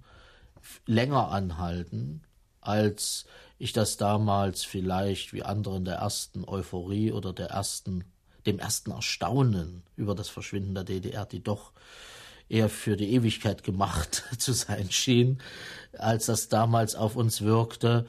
länger 0.85 1.29
anhalten, 1.29 2.21
als 2.61 3.25
ich 3.57 3.73
das 3.73 3.97
damals 3.97 4.63
vielleicht 4.63 5.33
wie 5.33 5.43
andere 5.43 5.77
in 5.77 5.85
der 5.85 5.95
ersten 5.95 6.43
Euphorie 6.45 7.11
oder 7.11 7.33
der 7.33 7.47
ersten, 7.47 8.03
dem 8.45 8.59
ersten 8.59 8.91
Erstaunen 8.91 9.83
über 9.95 10.15
das 10.15 10.29
Verschwinden 10.29 10.75
der 10.75 10.83
DDR, 10.83 11.25
die 11.25 11.43
doch 11.43 11.71
eher 12.49 12.69
für 12.69 12.95
die 12.95 13.13
Ewigkeit 13.13 13.63
gemacht 13.63 14.23
zu 14.37 14.53
sein 14.53 14.91
schien, 14.91 15.39
als 15.97 16.27
das 16.27 16.49
damals 16.49 16.95
auf 16.95 17.15
uns 17.15 17.41
wirkte. 17.41 18.05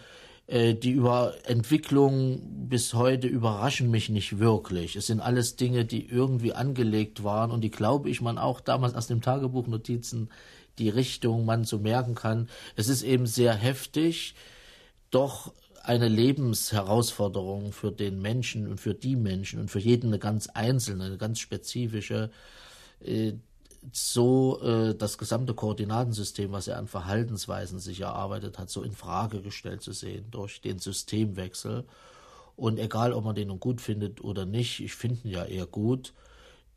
Äh, 0.48 0.74
die 0.74 0.92
über 0.92 1.34
Entwicklung 1.44 2.68
bis 2.68 2.94
heute 2.94 3.26
überraschen 3.26 3.90
mich 3.90 4.08
nicht 4.10 4.38
wirklich. 4.38 4.94
Es 4.94 5.08
sind 5.08 5.20
alles 5.20 5.56
Dinge, 5.56 5.84
die 5.84 6.06
irgendwie 6.06 6.52
angelegt 6.52 7.24
waren 7.24 7.50
und 7.50 7.62
die 7.62 7.70
glaube 7.70 8.10
ich 8.10 8.20
man 8.20 8.38
auch 8.38 8.60
damals 8.60 8.94
aus 8.94 9.08
dem 9.08 9.22
Tagebuchnotizen 9.22 10.30
die 10.78 10.88
Richtung 10.88 11.44
man 11.44 11.64
so 11.64 11.78
merken 11.78 12.14
kann. 12.14 12.48
Es 12.76 12.88
ist 12.88 13.02
eben 13.02 13.26
sehr 13.26 13.54
heftig, 13.54 14.34
doch 15.10 15.52
eine 15.82 16.08
Lebensherausforderung 16.08 17.72
für 17.72 17.92
den 17.92 18.20
Menschen 18.20 18.68
und 18.68 18.78
für 18.78 18.94
die 18.94 19.16
Menschen 19.16 19.60
und 19.60 19.70
für 19.70 19.78
jeden 19.78 20.08
eine 20.08 20.18
ganz 20.18 20.48
einzelne, 20.48 21.04
eine 21.04 21.18
ganz 21.18 21.38
spezifische, 21.38 22.30
äh, 23.00 23.34
so 23.92 24.60
äh, 24.62 24.94
das 24.94 25.18
gesamte 25.18 25.54
Koordinatensystem, 25.54 26.52
was 26.52 26.68
er 26.68 26.78
an 26.78 26.88
Verhaltensweisen 26.88 27.78
sich 27.78 28.00
erarbeitet 28.00 28.58
hat, 28.58 28.70
so 28.70 28.82
in 28.82 28.92
Frage 28.92 29.42
gestellt 29.42 29.82
zu 29.82 29.92
sehen 29.92 30.26
durch 30.30 30.60
den 30.60 30.78
Systemwechsel. 30.78 31.84
Und 32.56 32.78
egal, 32.78 33.12
ob 33.12 33.24
man 33.24 33.34
den 33.34 33.48
nun 33.48 33.60
gut 33.60 33.80
findet 33.80 34.22
oder 34.22 34.46
nicht, 34.46 34.80
ich 34.80 34.94
finde 34.94 35.20
ihn 35.24 35.30
ja 35.30 35.44
eher 35.44 35.66
gut, 35.66 36.14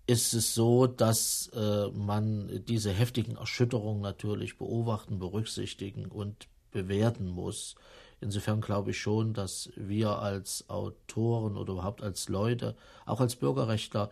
ist 0.07 0.33
es 0.33 0.53
so, 0.55 0.87
dass 0.87 1.51
äh, 1.55 1.87
man 1.89 2.63
diese 2.67 2.91
heftigen 2.91 3.37
Erschütterungen 3.37 4.01
natürlich 4.01 4.57
beobachten, 4.57 5.19
berücksichtigen 5.19 6.07
und 6.07 6.47
bewerten 6.71 7.27
muss. 7.27 7.75
Insofern 8.21 8.59
glaube 8.59 8.91
ich 8.91 8.99
schon, 8.99 9.33
dass 9.33 9.69
wir 9.75 10.19
als 10.19 10.65
Autoren 10.67 11.55
oder 11.55 11.73
überhaupt 11.73 12.01
als 12.01 12.27
Leute, 12.27 12.75
auch 13.05 13.21
als 13.21 13.35
Bürgerrechtler, 13.35 14.09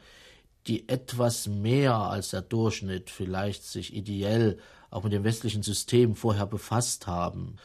die 0.68 0.90
etwas 0.90 1.48
mehr 1.48 1.96
als 1.96 2.30
der 2.32 2.42
Durchschnitt 2.42 3.10
vielleicht 3.10 3.64
sich 3.64 3.96
ideell 3.96 4.58
auch 4.90 5.04
mit 5.04 5.14
dem 5.14 5.24
westlichen 5.24 5.64
System 5.64 6.16
vorher 6.16 6.46
befasst 6.46 7.08
haben, 7.08 7.58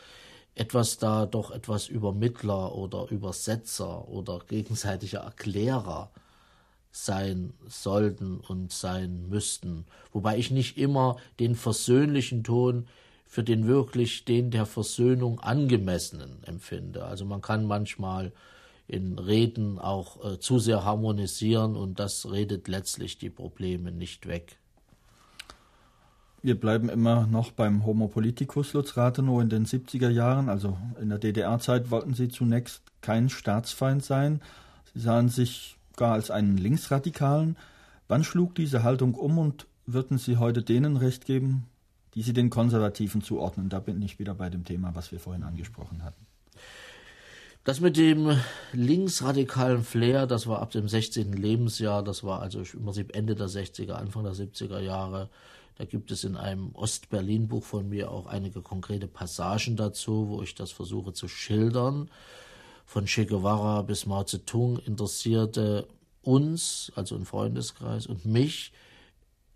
etwas 0.55 0.99
da 0.99 1.27
doch 1.27 1.51
etwas 1.51 1.89
Übermittler 1.89 2.75
oder 2.75 3.11
Übersetzer 3.11 4.09
oder 4.09 4.41
gegenseitiger 4.47 5.21
Erklärer 5.21 6.11
sein 6.91 7.55
sollten 7.67 8.39
und 8.41 8.71
sein 8.71 9.29
müssten. 9.29 9.87
Wobei 10.13 10.37
ich 10.37 10.51
nicht 10.51 10.77
immer 10.77 11.17
den 11.41 11.55
versöhnlichen 11.55 12.45
Ton 12.45 12.87
für 13.25 13.43
den 13.43 13.67
wirklich 13.67 14.27
den 14.27 14.51
der 14.51 14.67
Versöhnung 14.67 15.41
angemessenen 15.41 16.45
empfinde. 16.45 17.05
Also 17.07 17.25
man 17.25 17.41
kann 17.41 17.65
manchmal 17.65 18.33
in 18.87 19.19
Reden 19.19 19.79
auch 19.79 20.25
äh, 20.25 20.39
zu 20.39 20.59
sehr 20.59 20.85
harmonisieren 20.85 21.77
und 21.77 21.99
das 21.99 22.31
redet 22.31 22.69
letztlich 22.69 23.19
die 23.19 23.31
Probleme 23.31 23.93
nicht 23.93 24.27
weg. 24.27 24.59
Wir 26.45 26.59
bleiben 26.59 26.89
immer 26.89 27.29
noch 27.29 27.53
beim 27.53 27.87
Homo 27.87 28.09
politicus 28.09 28.73
Lutz 28.73 28.97
Rathenow 28.97 29.41
in 29.41 29.49
den 29.49 29.65
70er 29.65 30.11
Jahren, 30.11 30.49
also 30.49 30.77
in 31.01 31.09
der 31.09 31.19
DDR-Zeit 31.19 31.93
wollten 31.93 32.15
Sie 32.15 32.29
zunächst 32.29 32.83
kein 33.01 33.29
Staatsfeind 33.29 34.05
sein. 34.05 34.41
Sie 34.93 35.01
sahen 35.01 35.29
sich 35.29 35.77
gar 35.97 36.15
als 36.15 36.33
einen 36.33 36.57
Linksradikalen. 36.57 37.57
Wann 38.09 38.25
schlug 38.25 38.57
diese 38.57 38.83
Haltung 38.83 39.15
um 39.15 39.39
und 39.39 39.67
würden 39.87 40.19
Sie 40.19 40.37
heute 40.37 40.63
denen 40.63 40.97
recht 40.97 41.27
geben, 41.27 41.69
die 42.15 42.23
Sie 42.23 42.33
den 42.33 42.51
Konservativen 42.51 43.23
zuordnen? 43.23 43.69
Da 43.69 43.79
bin 43.79 44.03
ich 44.03 44.19
wieder 44.19 44.35
bei 44.35 44.51
dem 44.51 44.65
Thema, 44.65 44.97
was 44.97 45.13
wir 45.13 45.21
vorhin 45.21 45.45
angesprochen 45.45 46.03
hatten. 46.03 46.27
Das 47.65 47.79
mit 47.79 47.97
dem 47.97 48.37
linksradikalen 48.73 49.85
Flair, 49.85 50.27
das 50.27 50.49
war 50.49 50.61
ab 50.61 50.73
dem 50.73 50.89
16. 50.89 51.33
Lebensjahr, 51.33 52.03
das 52.03 52.25
war 52.25 52.43
also 52.43 52.61
im 52.61 52.85
Prinzip 52.85 53.15
Ende 53.15 53.37
der 53.37 53.47
60er, 53.47 53.93
Anfang 53.93 54.25
der 54.25 54.33
70er 54.33 54.81
Jahre. 54.81 55.31
Da 55.77 55.85
gibt 55.85 56.11
es 56.11 56.25
in 56.25 56.37
einem 56.37 56.75
Ost-Berlin-Buch 56.75 57.63
von 57.63 57.89
mir 57.89 58.11
auch 58.11 58.27
einige 58.27 58.63
konkrete 58.63 59.07
Passagen 59.07 59.77
dazu, 59.77 60.29
wo 60.29 60.43
ich 60.43 60.57
das 60.57 60.73
versuche 60.73 61.13
zu 61.13 61.29
schildern. 61.29 62.11
Von 62.85 63.07
Che 63.07 63.27
Guevara 63.27 63.83
bis 63.83 64.07
Mao 64.07 64.25
Zedong 64.25 64.79
interessierte 64.79 65.87
uns, 66.23 66.91
also 66.97 67.15
ein 67.15 67.25
Freundeskreis, 67.25 68.07
und 68.07 68.27
mich 68.27 68.73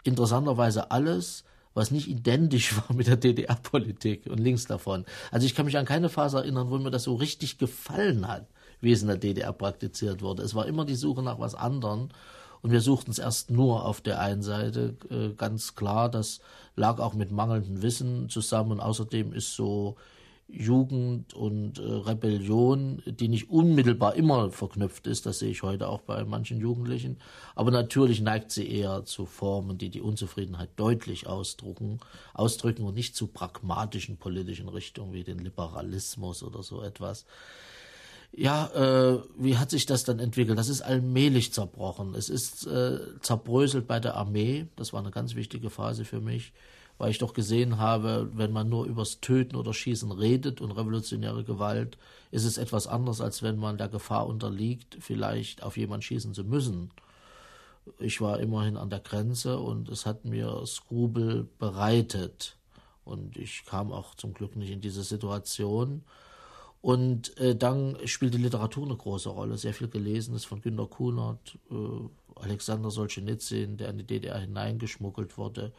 interessanterweise 0.05 0.93
alles, 0.93 1.43
was 1.77 1.91
nicht 1.91 2.09
identisch 2.09 2.77
war 2.89 2.97
mit 2.97 3.07
der 3.07 3.17
DDR-Politik 3.17 4.27
und 4.27 4.39
links 4.39 4.67
davon. 4.67 5.05
Also 5.31 5.47
ich 5.47 5.55
kann 5.55 5.67
mich 5.67 5.77
an 5.77 5.85
keine 5.85 6.09
Phase 6.09 6.39
erinnern, 6.39 6.71
wo 6.71 6.79
mir 6.79 6.91
das 6.91 7.05
so 7.05 7.15
richtig 7.15 7.59
gefallen 7.59 8.27
hat, 8.27 8.49
wie 8.81 8.93
es 8.93 9.03
in 9.03 9.09
der 9.09 9.19
DDR 9.19 9.53
praktiziert 9.53 10.23
wurde. 10.23 10.43
Es 10.43 10.55
war 10.55 10.67
immer 10.67 10.85
die 10.85 10.95
Suche 10.95 11.23
nach 11.23 11.39
was 11.39 11.55
anderem. 11.55 12.09
Und 12.63 12.73
wir 12.73 12.81
suchten 12.81 13.11
es 13.11 13.19
erst 13.19 13.51
nur 13.51 13.85
auf 13.85 14.01
der 14.01 14.19
einen 14.19 14.43
Seite 14.43 14.97
äh, 15.11 15.35
ganz 15.35 15.77
klar. 15.77 16.09
Das 16.09 16.41
lag 16.75 16.99
auch 16.99 17.15
mit 17.15 17.31
mangelndem 17.31 17.83
Wissen 17.83 18.29
zusammen. 18.29 18.81
Außerdem 18.81 19.33
ist 19.35 19.55
so 19.55 19.97
Jugend 20.49 21.35
und 21.35 21.79
äh, 21.79 21.83
Rebellion, 21.83 23.03
die 23.05 23.27
nicht 23.27 23.51
unmittelbar 23.51 24.15
immer 24.15 24.51
verknüpft 24.51 25.09
ist, 25.09 25.27
das 25.27 25.41
sehe 25.41 25.51
ich 25.51 25.65
heute 25.65 25.89
auch 25.89 26.03
bei 26.03 26.25
manchen 26.25 26.61
Jugendlichen, 26.61 27.19
aber 27.57 27.73
natürlich 27.73 28.21
neigt 28.21 28.53
sie 28.53 28.69
eher 28.69 29.05
zu 29.05 29.27
Formen, 29.27 29.77
die 29.77 29.91
die 29.91 30.01
Unzufriedenheit 30.01 30.71
deutlich 30.77 31.27
ausdrücken, 31.27 31.99
ausdrücken 32.33 32.85
und 32.85 32.95
nicht 32.95 33.17
zu 33.17 33.27
pragmatischen 33.27 34.19
politischen 34.19 34.69
Richtungen 34.69 35.13
wie 35.13 35.25
den 35.25 35.41
Liberalismus 35.41 36.45
oder 36.45 36.63
so 36.63 36.81
etwas. 36.81 37.27
Ja, 38.33 38.67
äh, 38.69 39.23
wie 39.39 39.57
hat 39.57 39.71
sich 39.71 39.87
das 39.87 40.05
dann 40.05 40.21
entwickelt? 40.21 40.59
Das 40.59 40.69
ist 40.69 40.83
allmählich 40.83 41.53
zerbrochen. 41.53 42.15
Es 42.15 42.29
ist 42.29 42.67
äh, 42.67 42.99
zerbröselt 43.21 43.87
bei 43.87 43.99
der 43.99 44.15
Armee. 44.15 44.67
Das 44.77 44.93
war 44.93 45.01
eine 45.01 45.11
ganz 45.11 45.35
wichtige 45.35 45.71
Phase 45.71 46.05
für 46.05 46.21
mich 46.21 46.53
weil 46.99 47.11
ich 47.11 47.19
doch 47.19 47.35
gesehen 47.35 47.79
habe, 47.79 48.31
wenn 48.35 48.53
man 48.53 48.69
nur 48.69 48.87
übers 48.87 49.21
Töten 49.21 49.57
oder 49.57 49.75
Schießen 49.75 50.11
redet 50.13 50.61
und 50.61 50.71
revolutionäre 50.71 51.45
Gewalt, 51.45 51.99
ist 52.31 52.45
es 52.45 52.59
etwas 52.59 52.87
anderes, 52.87 53.21
als 53.21 53.43
wenn 53.43 53.59
man 53.59 53.79
der 53.79 53.89
Gefahr 53.89 54.27
unterliegt, 54.27 54.97
vielleicht 55.01 55.63
auf 55.63 55.77
jemanden 55.77 56.03
schießen 56.03 56.35
zu 56.35 56.45
müssen. 56.45 56.91
Ich 57.99 58.21
war 58.21 58.41
immerhin 58.41 58.77
an 58.77 58.91
der 58.91 59.01
Grenze 59.01 59.59
und 59.59 59.89
es 59.89 60.07
hat 60.07 60.25
mir 60.25 60.65
Skrubel 60.67 61.49
bereitet. 61.59 62.57
Und 63.05 63.37
ich 63.37 63.65
kam 63.65 63.93
auch 63.93 64.17
zum 64.17 64.35
Glück 64.35 64.57
nicht 64.57 64.71
in 64.71 64.81
diese 64.81 65.05
Situation. 65.05 66.03
Und 66.81 67.37
äh, 67.39 67.55
dann 67.55 67.97
spielt 68.07 68.35
die 68.35 68.39
Literatur 68.39 68.85
eine 68.85 68.97
große 68.97 69.29
Rolle. 69.29 69.59
Sehr 69.59 69.75
viel 69.75 69.89
gelesen 69.89 70.35
ist 70.35 70.47
von 70.47 70.61
Günter 70.61 70.87
Kunert, 70.87 71.59
äh, 71.71 71.75
Alexander 72.41 72.91
Solzhenitsyn, 72.91 73.77
der 73.77 73.91
in 73.91 73.99
die 73.99 74.07
DDR 74.07 74.39
hineingeschmuggelt 74.39 75.39
wurde 75.39 75.73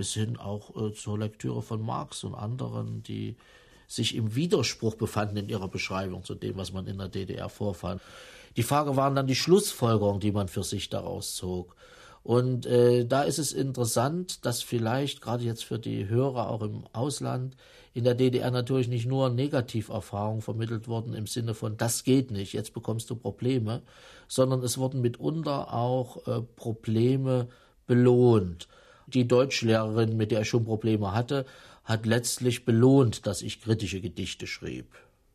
bis 0.00 0.14
hin 0.14 0.38
auch 0.38 0.74
äh, 0.76 0.94
zur 0.94 1.18
Lektüre 1.18 1.60
von 1.60 1.82
Marx 1.82 2.24
und 2.24 2.34
anderen, 2.34 3.02
die 3.02 3.36
sich 3.86 4.14
im 4.16 4.34
Widerspruch 4.34 4.94
befanden 4.94 5.36
in 5.36 5.50
ihrer 5.50 5.68
Beschreibung 5.68 6.24
zu 6.24 6.34
dem, 6.34 6.56
was 6.56 6.72
man 6.72 6.86
in 6.86 6.96
der 6.96 7.08
DDR 7.08 7.50
vorfand. 7.50 8.00
Die 8.56 8.62
Frage 8.62 8.96
waren 8.96 9.14
dann 9.14 9.26
die 9.26 9.34
Schlussfolgerungen, 9.34 10.18
die 10.18 10.32
man 10.32 10.48
für 10.48 10.62
sich 10.62 10.88
daraus 10.88 11.34
zog. 11.34 11.76
Und 12.22 12.64
äh, 12.64 13.04
da 13.04 13.24
ist 13.24 13.38
es 13.38 13.52
interessant, 13.52 14.46
dass 14.46 14.62
vielleicht 14.62 15.20
gerade 15.20 15.44
jetzt 15.44 15.66
für 15.66 15.78
die 15.78 16.08
Hörer 16.08 16.48
auch 16.48 16.62
im 16.62 16.84
Ausland 16.94 17.54
in 17.92 18.04
der 18.04 18.14
DDR 18.14 18.50
natürlich 18.50 18.88
nicht 18.88 19.04
nur 19.04 19.28
Negativerfahrungen 19.28 20.40
vermittelt 20.40 20.88
wurden 20.88 21.12
im 21.12 21.26
Sinne 21.26 21.52
von 21.52 21.76
das 21.76 22.04
geht 22.04 22.30
nicht, 22.30 22.54
jetzt 22.54 22.72
bekommst 22.72 23.10
du 23.10 23.16
Probleme, 23.16 23.82
sondern 24.28 24.62
es 24.62 24.78
wurden 24.78 25.02
mitunter 25.02 25.74
auch 25.74 26.26
äh, 26.26 26.40
Probleme 26.56 27.48
belohnt 27.86 28.66
die 29.14 29.28
Deutschlehrerin, 29.28 30.16
mit 30.16 30.30
der 30.30 30.42
ich 30.42 30.48
schon 30.48 30.64
Probleme 30.64 31.12
hatte, 31.12 31.46
hat 31.84 32.06
letztlich 32.06 32.64
belohnt, 32.64 33.26
dass 33.26 33.42
ich 33.42 33.60
kritische 33.60 34.00
Gedichte 34.00 34.46
schrieb. 34.46 34.94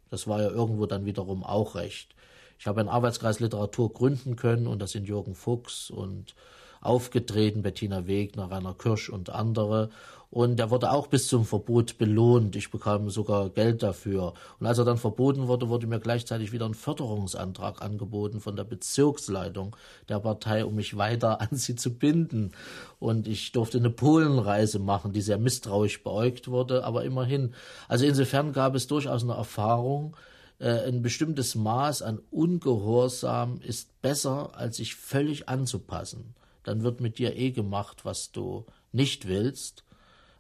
Das 0.10 0.28
war 0.28 0.42
ja 0.42 0.50
irgendwo 0.50 0.86
dann 0.86 1.06
wiederum 1.06 1.44
auch 1.44 1.76
recht. 1.76 2.16
Ich 2.58 2.68
habe 2.68 2.80
einen 2.80 2.90
Arbeitskreis 2.90 3.40
Literatur 3.40 3.92
gründen 3.92 4.36
können 4.36 4.68
und 4.68 4.82
das 4.82 4.92
sind 4.92 5.08
Jürgen 5.08 5.36
Fuchs 5.36 5.90
und 5.90 6.36
aufgetreten, 6.82 7.64
Bettina 7.64 8.08
Wegner, 8.08 8.50
Rainer 8.50 8.76
Kirsch 8.76 9.10
und 9.10 9.30
andere. 9.30 9.90
Und 10.36 10.60
er 10.60 10.70
wurde 10.70 10.92
auch 10.92 11.08
bis 11.08 11.30
zum 11.30 11.46
Verbot 11.46 11.98
belohnt. 11.98 12.58
Ich 12.58 12.70
bekam 12.70 13.10
sogar 13.10 13.50
Geld 13.50 13.82
dafür. 13.82 14.34
Und 14.60 14.68
als 14.68 14.78
er 14.78 14.84
dann 14.84 14.98
verboten 14.98 15.48
wurde, 15.48 15.70
wurde 15.70 15.88
mir 15.88 16.02
gleichzeitig 16.02 16.52
wieder 16.52 16.66
ein 16.66 16.74
Förderungsantrag 16.74 17.82
angeboten 17.82 18.42
von 18.42 18.58
der 18.58 18.66
Bezirksleitung 18.66 19.78
der 20.10 20.20
Partei, 20.20 20.66
um 20.66 20.76
mich 20.76 20.98
weiter 20.98 21.40
an 21.40 21.48
sie 21.54 21.78
zu 21.78 21.98
binden. 21.98 22.52
Und 23.00 23.30
ich 23.30 23.54
durfte 23.54 23.78
eine 23.78 23.90
Polenreise 23.90 24.80
machen, 24.80 25.14
die 25.14 25.22
sehr 25.22 25.38
misstrauisch 25.38 26.04
beäugt 26.04 26.50
wurde, 26.50 26.84
aber 26.84 27.06
immerhin. 27.06 27.54
Also 27.88 28.06
insofern 28.06 28.52
gab 28.52 28.76
es 28.76 28.88
durchaus 28.88 29.24
eine 29.24 29.36
Erfahrung, 29.36 30.18
äh, 30.60 30.86
ein 30.86 31.02
bestimmtes 31.02 31.56
Maß 31.56 32.02
an 32.02 32.20
Ungehorsam 32.30 33.62
ist 33.62 34.02
besser, 34.02 34.52
als 34.58 34.76
sich 34.76 34.96
völlig 34.96 35.48
anzupassen. 35.48 36.36
Dann 36.64 36.84
wird 36.84 37.00
mit 37.00 37.20
dir 37.20 37.38
eh 37.38 37.52
gemacht, 37.52 38.04
was 38.04 38.34
du 38.34 38.66
nicht 38.92 39.30
willst. 39.30 39.85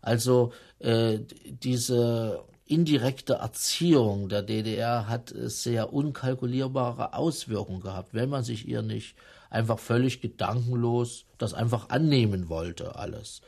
Also 0.06 0.54
äh, 0.80 1.20
diese 1.44 2.44
indirekte 2.66 3.34
Erziehung 3.34 4.30
der 4.30 4.44
DDR 4.44 5.08
hat 5.08 5.34
sehr 5.36 5.94
unkalkulierbare 5.94 7.14
Auswirkungen 7.14 7.82
gehabt, 7.82 8.14
wenn 8.14 8.30
man 8.30 8.44
sich 8.44 8.68
ihr 8.68 8.82
nicht 8.82 9.16
einfach 9.50 9.80
völlig 9.80 10.22
gedankenlos 10.22 11.26
das 11.38 11.54
einfach 11.54 11.90
annehmen 11.90 12.50
wollte, 12.50 12.96
alles. 12.96 13.42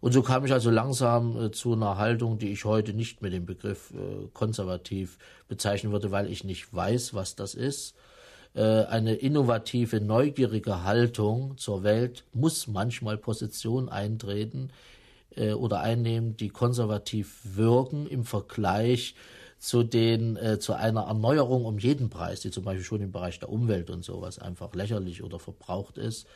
Und 0.00 0.12
so 0.12 0.22
kam 0.22 0.46
ich 0.46 0.52
also 0.52 0.70
langsam 0.70 1.38
äh, 1.38 1.50
zu 1.50 1.74
einer 1.74 1.98
Haltung, 1.98 2.38
die 2.38 2.50
ich 2.50 2.64
heute 2.64 2.94
nicht 2.94 3.20
mit 3.20 3.34
dem 3.34 3.44
Begriff 3.44 3.92
äh, 3.92 4.28
konservativ 4.32 5.18
bezeichnen 5.48 5.92
würde, 5.92 6.10
weil 6.10 6.30
ich 6.30 6.44
nicht 6.44 6.72
weiß, 6.72 7.12
was 7.12 7.36
das 7.36 7.54
ist. 7.54 7.94
Äh, 8.54 8.84
eine 8.84 9.14
innovative, 9.16 10.00
neugierige 10.00 10.84
Haltung 10.84 11.58
zur 11.58 11.82
Welt 11.82 12.24
muss 12.32 12.66
manchmal 12.66 13.18
Position 13.18 13.90
eintreten, 13.90 14.70
äh, 15.36 15.52
oder 15.52 15.80
einnehmen, 15.80 16.36
die 16.36 16.48
konservativ 16.48 17.38
wirken 17.44 18.06
im 18.06 18.24
Vergleich 18.24 19.14
zu 19.58 19.82
den 19.82 20.36
äh, 20.36 20.58
zu 20.58 20.72
einer 20.72 21.02
Erneuerung 21.02 21.66
um 21.66 21.78
jeden 21.78 22.08
Preis, 22.08 22.40
die 22.40 22.50
zum 22.50 22.64
Beispiel 22.64 22.84
schon 22.84 23.02
im 23.02 23.12
Bereich 23.12 23.38
der 23.38 23.50
Umwelt 23.50 23.90
und 23.90 24.04
sowas 24.04 24.38
einfach 24.38 24.74
lächerlich 24.74 25.22
oder 25.22 25.38
verbraucht 25.38 25.98
ist. 25.98 26.26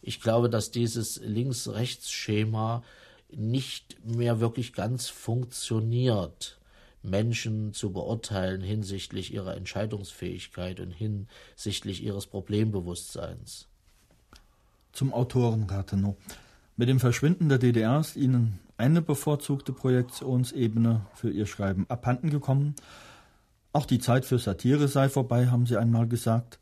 Ich 0.00 0.20
glaube, 0.20 0.48
dass 0.48 0.70
dieses 0.70 1.20
Links-Rechts-Schema 1.20 2.84
nicht 3.30 3.96
mehr 4.06 4.38
wirklich 4.38 4.72
ganz 4.72 5.08
funktioniert, 5.08 6.58
Menschen 7.02 7.72
zu 7.74 7.92
beurteilen 7.92 8.62
hinsichtlich 8.62 9.32
ihrer 9.32 9.56
Entscheidungsfähigkeit 9.56 10.80
und 10.80 10.92
hinsichtlich 10.92 12.02
ihres 12.02 12.26
Problembewusstseins. 12.26 13.66
Zum 14.92 15.12
Autoren 15.12 15.64
Rathenow. 15.64 16.16
Mit 16.78 16.88
dem 16.88 17.00
Verschwinden 17.00 17.48
der 17.48 17.58
DDR 17.58 17.98
ist 17.98 18.14
ihnen 18.14 18.60
eine 18.76 19.02
bevorzugte 19.02 19.72
Projektionsebene 19.72 21.04
für 21.12 21.28
ihr 21.28 21.46
Schreiben 21.46 21.86
abhanden 21.88 22.30
gekommen. 22.30 22.76
Auch 23.72 23.84
die 23.84 23.98
Zeit 23.98 24.24
für 24.24 24.38
Satire 24.38 24.86
sei 24.86 25.08
vorbei, 25.08 25.48
haben 25.48 25.66
sie 25.66 25.76
einmal 25.76 26.06
gesagt. 26.06 26.60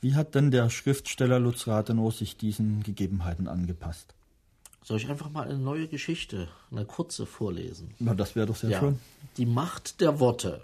Wie 0.00 0.14
hat 0.14 0.36
denn 0.36 0.52
der 0.52 0.70
Schriftsteller 0.70 1.40
Lutz 1.40 1.66
Rathenow 1.66 2.14
sich 2.14 2.36
diesen 2.36 2.84
Gegebenheiten 2.84 3.48
angepasst? 3.48 4.14
Soll 4.84 4.98
ich 4.98 5.10
einfach 5.10 5.30
mal 5.30 5.48
eine 5.48 5.58
neue 5.58 5.88
Geschichte, 5.88 6.46
eine 6.70 6.84
kurze 6.84 7.26
vorlesen? 7.26 7.92
Na, 7.98 8.14
das 8.14 8.36
wäre 8.36 8.46
doch 8.46 8.54
sehr 8.54 8.70
ja. 8.70 8.78
schön. 8.78 9.00
Die 9.38 9.46
Macht 9.46 10.00
der 10.00 10.20
Worte. 10.20 10.62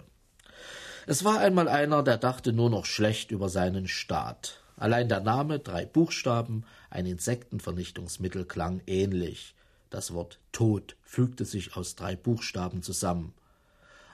Es 1.05 1.25
war 1.25 1.39
einmal 1.39 1.67
einer, 1.67 2.01
der 2.01 2.15
dachte 2.15 2.53
nur 2.53 2.69
noch 2.69 2.85
schlecht 2.85 3.31
über 3.31 3.49
seinen 3.49 3.89
Staat. 3.89 4.61
Allein 4.77 5.09
der 5.09 5.19
Name, 5.19 5.59
drei 5.59 5.85
Buchstaben, 5.85 6.63
ein 6.95 7.05
Insektenvernichtungsmittel 7.05 8.45
klang 8.45 8.81
ähnlich. 8.87 9.53
Das 9.89 10.13
Wort 10.13 10.39
Tod 10.53 10.95
fügte 11.03 11.43
sich 11.43 11.75
aus 11.75 11.95
drei 11.95 12.15
Buchstaben 12.15 12.81
zusammen. 12.81 13.33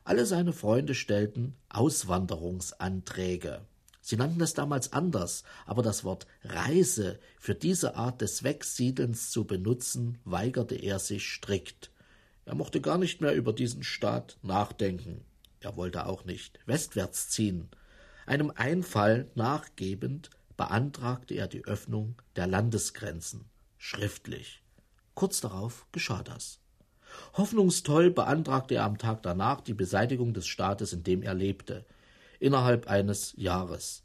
Alle 0.03 0.25
seine 0.25 0.51
Freunde 0.51 0.95
stellten 0.95 1.55
Auswanderungsanträge. 1.69 3.61
Sie 4.01 4.17
nannten 4.17 4.41
es 4.41 4.55
damals 4.55 4.93
anders, 4.93 5.43
aber 5.67 5.83
das 5.83 6.03
Wort 6.03 6.25
Reise 6.43 7.19
für 7.39 7.53
diese 7.53 7.95
Art 7.95 8.19
des 8.21 8.43
Wegsiedelns 8.43 9.29
zu 9.29 9.45
benutzen, 9.45 10.17
weigerte 10.25 10.73
er 10.73 10.97
sich 10.97 11.31
strikt. 11.31 11.91
Er 12.45 12.55
mochte 12.55 12.81
gar 12.81 12.97
nicht 12.97 13.21
mehr 13.21 13.35
über 13.35 13.53
diesen 13.53 13.83
Staat 13.83 14.39
nachdenken. 14.41 15.23
Er 15.59 15.77
wollte 15.77 16.07
auch 16.07 16.25
nicht 16.25 16.57
westwärts 16.65 17.29
ziehen. 17.29 17.69
Einem 18.25 18.51
Einfall 18.55 19.29
nachgebend 19.35 20.31
beantragte 20.61 21.33
er 21.33 21.47
die 21.47 21.65
Öffnung 21.65 22.21
der 22.35 22.45
Landesgrenzen 22.45 23.45
schriftlich. 23.79 24.61
Kurz 25.15 25.41
darauf 25.41 25.87
geschah 25.91 26.21
das. 26.21 26.59
Hoffnungstoll 27.33 28.11
beantragte 28.11 28.75
er 28.75 28.83
am 28.83 28.99
Tag 28.99 29.23
danach 29.23 29.61
die 29.61 29.73
Beseitigung 29.73 30.35
des 30.35 30.45
Staates, 30.45 30.93
in 30.93 31.01
dem 31.01 31.23
er 31.23 31.33
lebte, 31.33 31.83
innerhalb 32.39 32.87
eines 32.87 33.33
Jahres. 33.37 34.03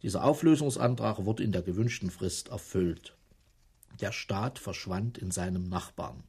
Dieser 0.00 0.24
Auflösungsantrag 0.24 1.26
wurde 1.26 1.42
in 1.42 1.52
der 1.52 1.60
gewünschten 1.60 2.10
Frist 2.10 2.48
erfüllt. 2.48 3.14
Der 4.00 4.12
Staat 4.12 4.58
verschwand 4.58 5.18
in 5.18 5.30
seinem 5.30 5.64
Nachbarn. 5.64 6.24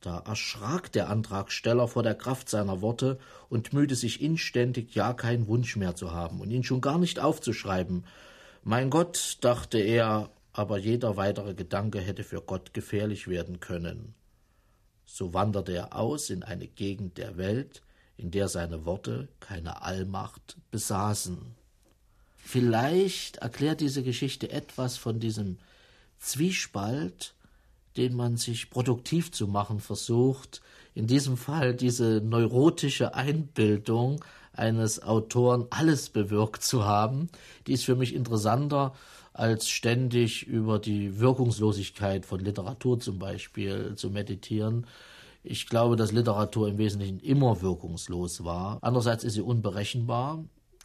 Da 0.00 0.18
erschrak 0.18 0.92
der 0.92 1.08
Antragsteller 1.08 1.88
vor 1.88 2.02
der 2.02 2.14
Kraft 2.14 2.48
seiner 2.48 2.80
Worte 2.80 3.18
und 3.48 3.72
mühte 3.72 3.94
sich 3.94 4.20
inständig, 4.20 4.94
ja 4.94 5.14
keinen 5.14 5.46
Wunsch 5.46 5.76
mehr 5.76 5.96
zu 5.96 6.12
haben 6.12 6.40
und 6.40 6.50
ihn 6.50 6.64
schon 6.64 6.80
gar 6.80 6.98
nicht 6.98 7.18
aufzuschreiben. 7.18 8.04
Mein 8.62 8.90
Gott, 8.90 9.38
dachte 9.40 9.78
er, 9.78 10.30
aber 10.52 10.78
jeder 10.78 11.16
weitere 11.16 11.54
Gedanke 11.54 12.00
hätte 12.00 12.24
für 12.24 12.40
Gott 12.40 12.74
gefährlich 12.74 13.28
werden 13.28 13.60
können. 13.60 14.14
So 15.04 15.32
wanderte 15.32 15.72
er 15.72 15.96
aus 15.96 16.30
in 16.30 16.42
eine 16.42 16.66
Gegend 16.66 17.18
der 17.18 17.36
Welt, 17.36 17.82
in 18.16 18.30
der 18.30 18.48
seine 18.48 18.84
Worte 18.84 19.28
keine 19.40 19.82
Allmacht 19.82 20.56
besaßen. 20.70 21.54
Vielleicht 22.36 23.38
erklärt 23.38 23.80
diese 23.80 24.02
Geschichte 24.02 24.50
etwas 24.50 24.96
von 24.96 25.20
diesem 25.20 25.58
Zwiespalt, 26.18 27.34
den 27.96 28.14
man 28.14 28.36
sich 28.36 28.70
produktiv 28.70 29.32
zu 29.32 29.46
machen 29.46 29.80
versucht. 29.80 30.60
In 30.94 31.06
diesem 31.06 31.36
Fall 31.36 31.74
diese 31.74 32.20
neurotische 32.20 33.14
Einbildung 33.14 34.24
eines 34.52 35.02
Autoren, 35.02 35.66
alles 35.70 36.08
bewirkt 36.08 36.62
zu 36.62 36.84
haben, 36.84 37.28
die 37.66 37.72
ist 37.72 37.84
für 37.84 37.96
mich 37.96 38.14
interessanter 38.14 38.94
als 39.32 39.68
ständig 39.68 40.46
über 40.46 40.78
die 40.78 41.20
Wirkungslosigkeit 41.20 42.24
von 42.24 42.40
Literatur 42.40 42.98
zum 42.98 43.18
Beispiel 43.18 43.94
zu 43.94 44.10
meditieren. 44.10 44.86
Ich 45.44 45.68
glaube, 45.68 45.96
dass 45.96 46.10
Literatur 46.10 46.68
im 46.68 46.78
Wesentlichen 46.78 47.20
immer 47.20 47.60
wirkungslos 47.60 48.44
war. 48.44 48.78
Andererseits 48.80 49.24
ist 49.24 49.34
sie 49.34 49.42
unberechenbar. 49.42 50.42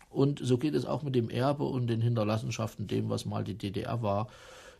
Und 0.09 0.39
so 0.43 0.57
geht 0.57 0.75
es 0.75 0.85
auch 0.85 1.03
mit 1.03 1.15
dem 1.15 1.29
Erbe 1.29 1.63
und 1.63 1.87
den 1.87 2.01
Hinterlassenschaften, 2.01 2.87
dem, 2.87 3.09
was 3.09 3.25
mal 3.25 3.45
die 3.45 3.57
DDR 3.57 4.01
war. 4.01 4.27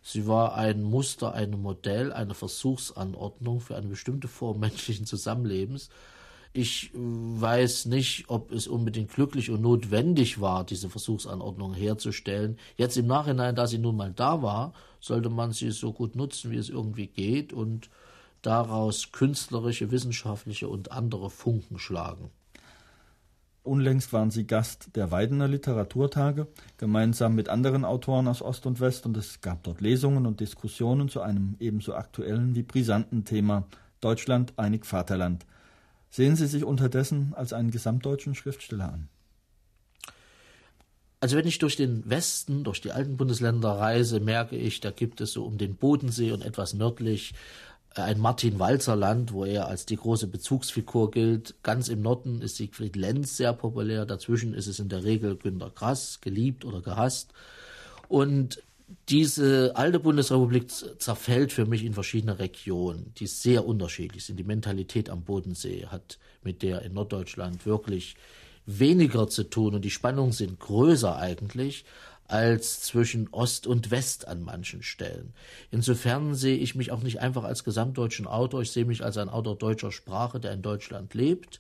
Sie 0.02 0.28
war 0.28 0.56
ein 0.56 0.82
Muster, 0.82 1.34
ein 1.34 1.52
Modell, 1.52 2.12
eine 2.12 2.34
Versuchsanordnung 2.34 3.62
für 3.62 3.76
eine 3.76 3.88
bestimmte 3.88 4.28
Form 4.28 4.60
menschlichen 4.60 5.06
Zusammenlebens. 5.06 5.90
Ich 6.54 6.92
weiß 6.94 7.86
nicht, 7.86 8.26
ob 8.28 8.52
es 8.52 8.68
unbedingt 8.68 9.14
glücklich 9.14 9.52
und 9.52 9.62
notwendig 9.62 10.42
war, 10.42 10.66
diese 10.66 10.90
Versuchsanordnung 10.90 11.74
herzustellen. 11.74 12.58
Jetzt 12.76 12.98
im 12.98 13.08
Nachhinein, 13.08 13.56
da 13.56 13.68
sie 13.68 13.78
nun 13.78 13.96
mal 13.96 14.12
da 14.12 14.42
war, 14.42 14.74
sollte 15.00 15.30
man 15.30 15.54
sie 15.54 15.72
so 15.72 15.94
gut 15.94 16.16
nutzen, 16.16 16.52
wie 16.52 16.58
es 16.58 16.70
irgendwie 16.70 17.08
geht 17.08 17.54
und 17.54 17.90
daraus 18.42 19.12
künstlerische, 19.12 19.92
wissenschaftliche 19.92 20.68
und 20.68 20.92
andere 20.92 21.30
Funken 21.30 21.80
schlagen. 21.80 22.32
Unlängst 23.64 24.12
waren 24.12 24.32
sie 24.32 24.48
Gast 24.48 24.96
der 24.96 25.12
Weidener 25.12 25.48
Literaturtage, 25.48 26.48
gemeinsam 26.78 27.36
mit 27.36 27.48
anderen 27.48 27.86
Autoren 27.86 28.28
aus 28.28 28.42
Ost 28.42 28.66
und 28.66 28.80
West, 28.80 29.06
und 29.06 29.16
es 29.18 29.42
gab 29.42 29.62
dort 29.64 29.82
Lesungen 29.82 30.26
und 30.26 30.40
Diskussionen 30.40 31.10
zu 31.10 31.22
einem 31.22 31.58
ebenso 31.60 31.94
aktuellen 31.94 32.56
wie 32.56 32.64
brisanten 32.64 33.24
Thema 33.24 33.68
Deutschland, 34.00 34.54
einig 34.58 34.88
Vaterland. 34.88 35.46
Sehen 36.10 36.36
Sie 36.36 36.48
sich 36.48 36.64
unterdessen 36.64 37.34
als 37.36 37.54
einen 37.54 37.70
gesamtdeutschen 37.70 38.34
Schriftsteller 38.34 38.92
an? 38.92 39.10
Also 41.20 41.38
wenn 41.38 41.46
ich 41.46 41.60
durch 41.60 41.76
den 41.76 42.10
Westen, 42.10 42.64
durch 42.64 42.82
die 42.82 42.92
alten 42.92 43.16
Bundesländer 43.16 43.70
reise, 43.70 44.20
merke 44.20 44.56
ich, 44.56 44.80
da 44.80 44.90
gibt 44.90 45.22
es 45.22 45.34
so 45.34 45.46
um 45.46 45.60
den 45.60 45.76
Bodensee 45.76 46.32
und 46.32 46.44
etwas 46.44 46.74
nördlich 46.74 47.36
ein 47.96 48.20
Martin 48.20 48.60
Walzer 48.60 48.96
Land, 48.96 49.34
wo 49.34 49.44
er 49.44 49.68
als 49.68 49.86
die 49.86 49.98
große 49.98 50.28
Bezugsfigur 50.28 51.12
gilt. 51.12 51.56
Ganz 51.64 51.90
im 51.90 52.02
Norden 52.02 52.42
ist 52.42 52.56
Siegfried 52.56 52.96
Lenz 52.96 53.38
sehr 53.38 53.54
populär, 53.54 54.06
dazwischen 54.06 54.54
ist 54.54 54.68
es 54.68 54.80
in 54.80 54.90
der 54.90 55.04
Regel 55.04 55.36
Günter 55.36 55.72
Grass, 55.74 56.20
geliebt 56.22 56.64
oder 56.64 56.82
gehasst. 56.82 57.34
Und 58.08 58.64
diese 59.10 59.74
alte 59.76 60.00
Bundesrepublik 60.00 60.70
zerfällt 60.70 61.52
für 61.52 61.66
mich 61.66 61.84
in 61.84 61.94
verschiedene 61.94 62.40
Regionen, 62.40 63.14
die 63.18 63.28
sehr 63.28 63.66
unterschiedlich 63.66 64.26
sind. 64.26 64.38
Die 64.38 64.44
Mentalität 64.44 65.10
am 65.10 65.24
Bodensee 65.24 65.88
hat 65.88 66.18
mit 66.44 66.62
der 66.62 66.82
in 66.82 66.94
Norddeutschland 66.94 67.66
wirklich 67.66 68.16
weniger 68.66 69.28
zu 69.28 69.44
tun 69.44 69.76
und 69.76 69.84
die 69.84 69.90
Spannungen 69.90 70.32
sind 70.32 70.60
größer 70.60 71.16
eigentlich 71.16 71.86
als 72.32 72.82
zwischen 72.82 73.28
Ost 73.32 73.68
und 73.68 73.92
West 73.92 74.28
an 74.28 74.42
manchen 74.42 74.84
Stellen. 74.84 75.34
Insofern 75.70 76.34
sehe 76.34 76.58
ich 76.58 76.76
mich 76.76 76.92
auch 76.92 77.04
nicht 77.04 77.20
einfach 77.20 77.44
als 77.44 77.66
gesamtdeutschen 77.66 78.26
Autor, 78.26 78.62
ich 78.62 78.72
sehe 78.72 78.86
mich 78.86 79.04
als 79.04 79.18
ein 79.18 79.28
Autor 79.28 79.58
deutscher 79.58 79.92
Sprache, 79.92 80.40
der 80.40 80.54
in 80.54 80.62
Deutschland 80.62 81.14
lebt, 81.14 81.60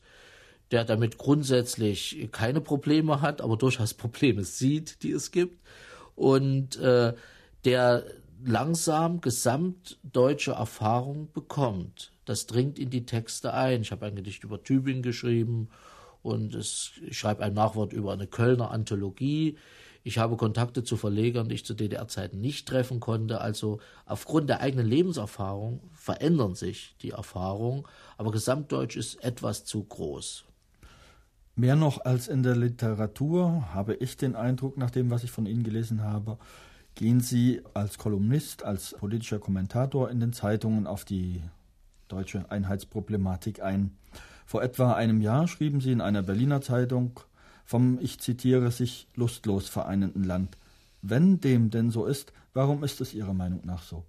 der 0.72 0.86
damit 0.86 1.18
grundsätzlich 1.18 2.30
keine 2.32 2.62
Probleme 2.62 3.20
hat, 3.20 3.42
aber 3.42 3.58
durchaus 3.58 3.94
Probleme 3.94 4.46
sieht, 4.46 5.04
die 5.04 5.12
es 5.12 5.32
gibt 5.32 5.60
und 6.16 6.78
äh, 6.78 7.14
der 7.66 8.06
langsam 8.44 9.20
gesamtdeutsche 9.20 10.52
Erfahrung 10.52 11.34
bekommt. 11.34 12.14
Das 12.24 12.48
dringt 12.48 12.80
in 12.80 12.90
die 12.90 13.06
Texte 13.06 13.54
ein. 13.54 13.82
Ich 13.82 13.92
habe 13.92 14.06
ein 14.06 14.16
Gedicht 14.16 14.46
über 14.46 14.64
Tübingen 14.64 15.04
geschrieben 15.04 15.68
und 16.24 16.56
es, 16.56 16.92
ich 17.06 17.18
schreibe 17.18 17.44
ein 17.44 17.54
Nachwort 17.54 17.92
über 17.92 18.14
eine 18.14 18.28
Kölner 18.28 18.72
Anthologie. 18.72 19.58
Ich 20.04 20.18
habe 20.18 20.36
Kontakte 20.36 20.84
zu 20.84 20.98
Verlegern, 20.98 21.50
die 21.50 21.56
ich 21.56 21.66
zu 21.66 21.76
DDR-Zeiten 21.76 22.42
nicht 22.42 22.68
treffen 22.68 23.00
konnte. 23.00 23.42
Also 23.42 23.80
aufgrund 24.06 24.50
der 24.50 24.62
eigenen 24.62 24.88
Lebenserfahrung 24.88 25.82
verändern 25.94 26.56
sich 26.56 26.96
die 27.02 27.12
Erfahrungen, 27.12 27.84
aber 28.18 28.32
Gesamtdeutsch 28.32 28.96
ist 28.96 29.24
etwas 29.24 29.64
zu 29.64 29.84
groß. 29.84 30.46
Mehr 31.56 31.76
noch 31.76 32.06
als 32.06 32.28
in 32.28 32.44
der 32.44 32.56
Literatur 32.56 33.74
habe 33.74 33.94
ich 33.96 34.18
den 34.18 34.36
Eindruck, 34.36 34.78
nach 34.78 34.90
dem, 34.90 35.12
was 35.12 35.24
ich 35.24 35.32
von 35.32 35.46
Ihnen 35.46 35.64
gelesen 35.64 36.02
habe, 36.02 36.38
gehen 36.96 37.20
Sie 37.20 37.62
als 37.74 37.98
Kolumnist, 37.98 38.64
als 38.64 38.96
politischer 38.98 39.40
Kommentator 39.40 40.10
in 40.10 40.20
den 40.20 40.34
Zeitungen 40.34 40.88
auf 40.88 41.06
die 41.06 41.44
deutsche 42.08 42.50
Einheitsproblematik 42.50 43.62
ein. 43.62 43.96
Vor 44.46 44.64
etwa 44.64 44.94
einem 44.94 45.22
Jahr 45.22 45.48
schrieben 45.48 45.82
Sie 45.82 45.92
in 45.92 46.02
einer 46.02 46.24
Berliner 46.24 46.62
Zeitung 46.62 47.20
vom, 47.66 48.00
ich 48.02 48.20
zitiere, 48.20 48.72
sich 48.72 49.08
lustlos 49.16 49.70
vereinenden 49.70 50.24
Land. 50.24 50.58
Wenn 51.02 51.40
dem 51.42 51.70
denn 51.70 51.90
so 51.90 52.06
ist, 52.06 52.34
warum 52.54 52.84
ist 52.84 53.02
es 53.02 53.14
Ihrer 53.14 53.34
Meinung 53.34 53.62
nach 53.66 53.84
so? 53.84 54.04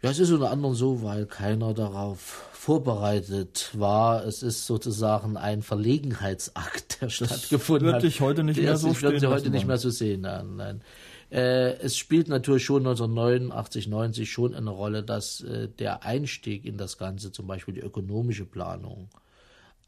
Ja, 0.00 0.10
es 0.10 0.20
ist 0.20 0.30
unter 0.30 0.52
anderem 0.52 0.74
so, 0.74 1.02
weil 1.02 1.26
keiner 1.26 1.74
darauf 1.74 2.48
vorbereitet 2.52 3.70
war. 3.72 4.24
Es 4.24 4.44
ist 4.44 4.66
sozusagen 4.66 5.36
ein 5.36 5.62
Verlegenheitsakt, 5.62 7.00
der 7.00 7.08
stattgefunden 7.08 7.92
hat. 7.92 8.04
Ich 8.04 8.20
heute 8.20 8.44
nicht 8.44 8.60
mehr 8.60 8.76
so 8.76 8.94
stehen 8.94 9.10
wird 9.10 9.20
Sie 9.20 9.26
heute 9.26 9.50
nicht 9.50 9.66
mehr 9.66 9.78
so 9.78 9.90
sehen. 9.90 10.20
Nein, 10.20 10.54
nein. 10.56 10.82
Äh, 11.30 11.78
es 11.78 11.96
spielt 11.96 12.28
natürlich 12.28 12.64
schon 12.64 12.86
1989, 12.86 13.88
90 13.88 14.30
schon 14.30 14.54
eine 14.54 14.70
Rolle, 14.70 15.02
dass 15.02 15.40
äh, 15.40 15.68
der 15.68 16.04
Einstieg 16.04 16.64
in 16.64 16.78
das 16.78 16.96
Ganze, 16.96 17.32
zum 17.32 17.46
Beispiel 17.46 17.74
die 17.74 17.80
ökonomische 17.80 18.44
Planung, 18.44 19.08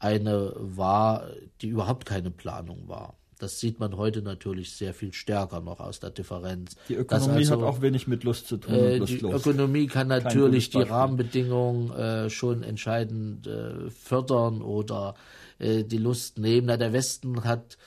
eine 0.01 0.53
war, 0.55 1.27
die 1.61 1.67
überhaupt 1.67 2.05
keine 2.05 2.31
Planung 2.31 2.87
war. 2.87 3.15
Das 3.39 3.59
sieht 3.59 3.79
man 3.79 3.97
heute 3.97 4.21
natürlich 4.21 4.73
sehr 4.73 4.93
viel 4.93 5.13
stärker 5.13 5.61
noch 5.61 5.79
aus 5.79 5.99
der 5.99 6.11
Differenz. 6.11 6.75
Die 6.89 6.93
Ökonomie 6.93 7.37
also, 7.37 7.59
hat 7.59 7.63
auch 7.63 7.81
wenig 7.81 8.07
mit 8.07 8.23
Lust 8.23 8.47
zu 8.47 8.57
tun. 8.57 8.73
Äh, 8.73 8.99
die 8.99 9.17
Ökonomie 9.17 9.87
kann 9.87 10.07
natürlich 10.09 10.69
die 10.69 10.81
Rahmenbedingungen 10.81 11.91
äh, 11.91 12.29
schon 12.29 12.61
entscheidend 12.61 13.47
äh, 13.47 13.89
fördern 13.89 14.61
oder 14.61 15.15
äh, 15.57 15.83
die 15.83 15.97
Lust 15.97 16.37
nehmen. 16.37 16.67
Na, 16.67 16.77
der 16.77 16.93
Westen 16.93 17.43
hat 17.43 17.79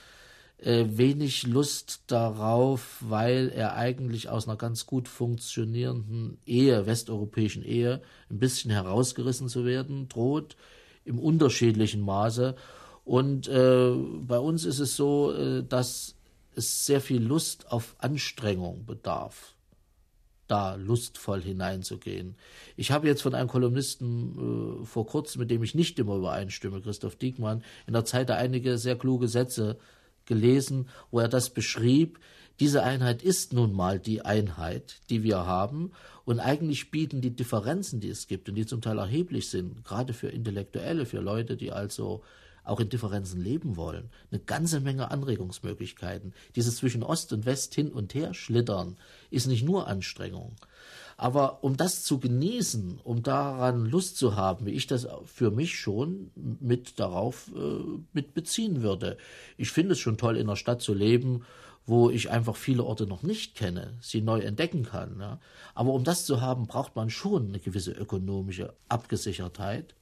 äh, 0.59 0.87
wenig 0.88 1.46
Lust 1.46 2.03
darauf, 2.09 2.96
weil 3.00 3.53
er 3.55 3.77
eigentlich 3.77 4.29
aus 4.29 4.48
einer 4.48 4.57
ganz 4.57 4.87
gut 4.87 5.07
funktionierenden 5.07 6.38
Ehe, 6.46 6.87
westeuropäischen 6.87 7.62
Ehe, 7.62 8.03
ein 8.29 8.38
bisschen 8.40 8.72
herausgerissen 8.72 9.48
zu 9.48 9.64
werden 9.64 10.09
droht, 10.09 10.57
im 11.04 11.18
unterschiedlichen 11.18 12.00
Maße. 12.00 12.54
Und 13.04 13.48
äh, 13.48 13.92
bei 14.26 14.38
uns 14.38 14.64
ist 14.64 14.78
es 14.78 14.96
so, 14.96 15.32
äh, 15.32 15.62
dass 15.62 16.16
es 16.54 16.86
sehr 16.86 17.00
viel 17.00 17.22
Lust 17.22 17.70
auf 17.70 17.96
Anstrengung 17.98 18.86
bedarf, 18.86 19.54
da 20.46 20.74
lustvoll 20.74 21.42
hineinzugehen. 21.42 22.36
Ich 22.76 22.90
habe 22.90 23.06
jetzt 23.06 23.22
von 23.22 23.34
einem 23.34 23.48
Kolumnisten 23.48 24.82
äh, 24.82 24.86
vor 24.86 25.06
kurzem, 25.06 25.40
mit 25.40 25.50
dem 25.50 25.62
ich 25.62 25.74
nicht 25.74 25.98
immer 25.98 26.16
übereinstimme, 26.16 26.80
Christoph 26.80 27.16
Diekmann, 27.16 27.62
in 27.86 27.92
der 27.92 28.04
Zeit 28.04 28.30
einige 28.30 28.78
sehr 28.78 28.96
kluge 28.96 29.28
Sätze 29.28 29.78
gelesen, 30.26 30.88
wo 31.10 31.20
er 31.20 31.28
das 31.28 31.50
beschrieb. 31.50 32.18
Diese 32.60 32.82
Einheit 32.82 33.22
ist 33.22 33.52
nun 33.52 33.72
mal 33.72 33.98
die 33.98 34.22
Einheit, 34.22 35.00
die 35.10 35.22
wir 35.22 35.46
haben. 35.46 35.92
Und 36.24 36.40
eigentlich 36.40 36.90
bieten 36.90 37.20
die 37.20 37.34
Differenzen, 37.34 38.00
die 38.00 38.08
es 38.08 38.26
gibt 38.28 38.48
und 38.48 38.54
die 38.54 38.66
zum 38.66 38.80
Teil 38.80 38.98
erheblich 38.98 39.50
sind, 39.50 39.84
gerade 39.84 40.12
für 40.12 40.28
Intellektuelle, 40.28 41.04
für 41.04 41.20
Leute, 41.20 41.56
die 41.56 41.72
also 41.72 42.22
auch 42.64 42.80
in 42.80 42.88
Differenzen 42.88 43.42
leben 43.42 43.76
wollen, 43.76 44.08
eine 44.30 44.40
ganze 44.40 44.80
Menge 44.80 45.10
Anregungsmöglichkeiten. 45.10 46.32
Dieses 46.56 46.76
zwischen 46.76 47.02
Ost 47.02 47.32
und 47.32 47.44
West 47.44 47.74
hin 47.74 47.92
und 47.92 48.14
her 48.14 48.32
schlittern 48.32 48.96
ist 49.30 49.46
nicht 49.46 49.64
nur 49.64 49.86
Anstrengung. 49.86 50.56
Aber 51.16 51.62
um 51.62 51.76
das 51.76 52.02
zu 52.02 52.18
genießen, 52.18 53.00
um 53.04 53.22
daran 53.22 53.86
Lust 53.86 54.16
zu 54.16 54.34
haben, 54.34 54.66
wie 54.66 54.72
ich 54.72 54.86
das 54.86 55.06
für 55.26 55.50
mich 55.50 55.78
schon 55.78 56.30
mit 56.34 56.98
darauf 56.98 57.52
äh, 57.54 58.00
mit 58.12 58.34
beziehen 58.34 58.82
würde. 58.82 59.16
Ich 59.56 59.70
finde 59.70 59.92
es 59.92 60.00
schon 60.00 60.16
toll, 60.16 60.36
in 60.36 60.48
einer 60.48 60.56
Stadt 60.56 60.82
zu 60.82 60.92
leben, 60.92 61.44
wo 61.86 62.10
ich 62.10 62.30
einfach 62.30 62.56
viele 62.56 62.84
Orte 62.84 63.06
noch 63.06 63.22
nicht 63.22 63.54
kenne, 63.54 63.94
sie 64.00 64.22
neu 64.22 64.40
entdecken 64.40 64.84
kann. 64.84 65.20
Ja. 65.20 65.38
Aber 65.74 65.92
um 65.92 66.04
das 66.04 66.24
zu 66.24 66.40
haben, 66.40 66.66
braucht 66.66 66.96
man 66.96 67.10
schon 67.10 67.48
eine 67.48 67.60
gewisse 67.60 67.92
ökonomische 67.92 68.74
Abgesichertheit. 68.88 69.94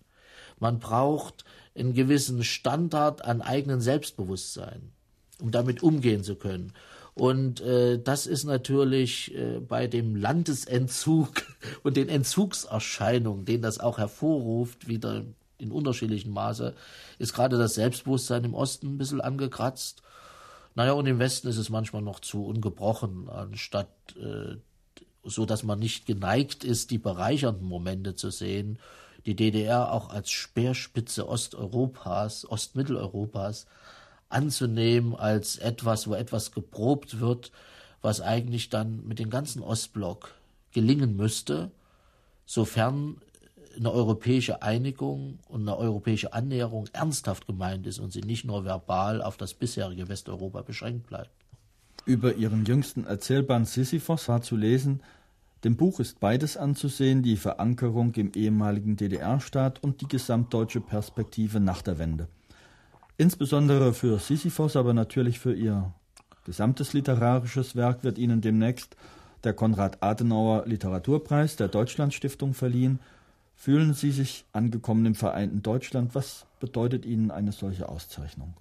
Man 0.61 0.79
braucht 0.79 1.45
einen 1.75 1.95
gewissen 1.95 2.45
Standard 2.45 3.25
an 3.25 3.43
eigenen 3.43 3.81
Selbstbewusstsein, 3.81 4.93
um 5.41 5.51
damit 5.51 5.83
umgehen 5.83 6.23
zu 6.23 6.37
können. 6.37 6.73
Und 7.15 7.61
äh, 7.61 7.99
das 7.99 8.27
ist 8.27 8.45
natürlich 8.45 9.35
äh, 9.35 9.59
bei 9.59 9.87
dem 9.87 10.17
Landesentzug 10.17 11.43
und 11.83 11.97
den 11.97 12.09
Entzugserscheinungen, 12.09 13.45
den 13.45 13.61
das 13.61 13.81
auch 13.81 13.99
hervorruft, 13.99 14.89
wieder 14.89 15.25
in 15.59 15.73
unterschiedlichem 15.73 16.33
Maße, 16.33 16.75
ist 17.19 17.35
gerade 17.35 17.59
das 17.59 17.75
Selbstbewusstsein 17.75 18.45
im 18.45 18.55
Osten 18.55 18.95
ein 18.95 18.99
bisschen 18.99 19.21
angekratzt. 19.21 20.03
Naja, 20.75 20.93
und 20.93 21.07
im 21.07 21.19
Westen 21.19 21.49
ist 21.49 21.59
es 21.59 21.71
manchmal 21.71 22.03
noch 22.03 22.21
zu 22.21 22.45
ungebrochen, 22.47 23.29
anstatt 23.29 23.89
äh, 24.17 24.57
so 25.25 25.47
dass 25.47 25.63
man 25.63 25.79
nicht 25.79 26.07
geneigt 26.07 26.65
ist, 26.65 26.91
die 26.91 26.99
bereichernden 26.99 27.67
Momente 27.67 28.17
zu 28.17 28.31
sehen 28.31 28.79
die 29.27 29.37
DDR 29.37 29.93
auch 29.93 30.11
als 30.11 30.31
Speerspitze 30.31 31.29
Osteuropas, 31.29 32.49
Ostmitteleuropas 32.49 33.67
anzunehmen 34.29 35.15
als 35.15 35.59
etwas, 35.59 36.09
wo 36.09 36.15
etwas 36.15 36.53
geprobt 36.53 37.21
wird, 37.21 37.53
was 38.01 38.21
eigentlich 38.21 38.69
dann 38.69 39.07
mit 39.07 39.19
dem 39.19 39.31
ganzen 39.31 39.63
Ostblock 39.63 40.35
gelingen 40.73 41.17
müsste, 41.17 41.71
sofern 42.47 43.21
eine 43.77 43.93
europäische 43.93 44.63
Einigung 44.63 45.39
und 45.49 45.63
eine 45.63 45.77
europäische 45.77 46.33
Annäherung 46.33 46.89
ernsthaft 46.93 47.47
gemeint 47.47 47.87
ist 47.87 47.99
und 47.99 48.13
sie 48.13 48.21
nicht 48.21 48.45
nur 48.45 48.65
verbal 48.65 49.23
auf 49.23 49.37
das 49.37 49.55
bisherige 49.55 50.09
Westeuropa 50.09 50.63
beschränkt 50.63 51.07
bleibt. 51.07 51.31
Über 52.05 52.35
ihren 52.35 52.65
jüngsten 52.65 53.05
Erzählband 53.05 53.69
Sisyphos 53.69 54.29
war 54.29 54.43
zu 54.43 54.57
lesen, 54.57 55.01
dem 55.65 55.77
Buch 55.77 56.01
ist 56.01 56.19
beides 56.19 56.57
anzusehen, 56.57 57.23
die 57.23 57.37
Verankerung 57.37 58.13
im 58.15 58.33
ehemaligen 58.35 58.97
DDR-Staat 58.97 59.83
und 59.83 60.01
die 60.01 60.09
gesamtdeutsche 60.09 60.81
Perspektive 60.81 61.61
nach 61.61 61.83
der 61.83 61.99
Wende. 61.99 62.27
Insbesondere 63.17 63.93
für 63.93 64.19
Sisyphos, 64.19 64.75
aber 64.75 64.93
natürlich 64.93 65.39
für 65.39 65.55
ihr 65.55 65.93
gesamtes 66.45 66.93
literarisches 66.93 67.77
Werk 67.77 68.03
wird 68.03 68.19
Ihnen 68.19 68.41
demnächst 68.41 68.97
der 69.45 69.53
Konrad-Adenauer 69.53 70.67
Literaturpreis 70.67 71.55
der 71.55 71.69
Deutschlandstiftung 71.69 72.55
verliehen. 72.55 72.99
Fühlen 73.63 73.95
Sie 73.95 74.11
sich 74.11 74.45
angekommen 74.53 75.07
im 75.07 75.15
vereinten 75.15 75.63
Deutschland? 75.63 76.17
Was 76.17 76.47
bedeutet 76.59 77.07
Ihnen 77.07 77.31
eine 77.31 77.53
solche 77.53 77.89
Auszeichnung? 77.89 78.55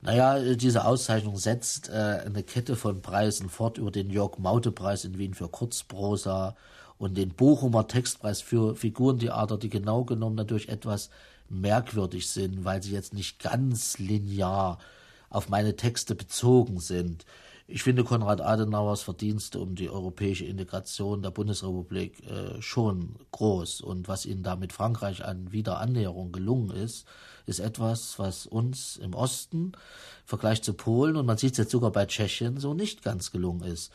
Naja, 0.00 0.56
diese 0.56 0.86
Auszeichnung 0.86 1.36
setzt 1.36 1.88
äh, 1.88 2.22
eine 2.26 2.42
Kette 2.42 2.74
von 2.74 3.00
Preisen 3.00 3.48
fort 3.48 3.78
über 3.78 3.92
den 3.92 4.10
Jörg-Maute-Preis 4.10 5.04
in 5.04 5.18
Wien 5.18 5.34
für 5.34 5.46
Kurzprosa 5.46 6.56
und 6.98 7.16
den 7.16 7.28
Bochumer 7.28 7.86
Textpreis 7.86 8.40
für 8.40 8.74
Figurentheater, 8.74 9.56
die 9.56 9.70
genau 9.70 10.02
genommen 10.02 10.34
natürlich 10.34 10.68
etwas 10.68 11.08
merkwürdig 11.48 12.28
sind, 12.28 12.64
weil 12.64 12.82
sie 12.82 12.90
jetzt 12.90 13.14
nicht 13.14 13.38
ganz 13.38 14.00
linear 14.00 14.80
auf 15.30 15.48
meine 15.48 15.76
Texte 15.76 16.16
bezogen 16.16 16.80
sind. 16.80 17.24
Ich 17.68 17.82
finde 17.82 18.04
Konrad 18.04 18.40
Adenauers 18.40 19.02
Verdienste 19.02 19.60
um 19.60 19.74
die 19.74 19.88
europäische 19.88 20.44
Integration 20.44 21.22
der 21.22 21.30
Bundesrepublik 21.30 22.26
äh, 22.28 22.60
schon 22.60 23.16
groß. 23.30 23.80
Und 23.80 24.08
was 24.08 24.26
ihnen 24.26 24.42
da 24.42 24.56
mit 24.56 24.72
Frankreich 24.72 25.24
an 25.24 25.52
Wiederannäherung 25.52 26.32
gelungen 26.32 26.70
ist, 26.70 27.06
ist 27.46 27.60
etwas, 27.60 28.18
was 28.18 28.46
uns 28.46 28.96
im 28.96 29.14
Osten 29.14 29.72
im 29.72 29.72
Vergleich 30.24 30.62
zu 30.62 30.74
Polen 30.74 31.16
und 31.16 31.26
man 31.26 31.38
sieht 31.38 31.52
es 31.52 31.58
jetzt 31.58 31.70
sogar 31.70 31.90
bei 31.92 32.06
Tschechien 32.06 32.58
so 32.58 32.74
nicht 32.74 33.02
ganz 33.02 33.30
gelungen 33.30 33.62
ist. 33.62 33.92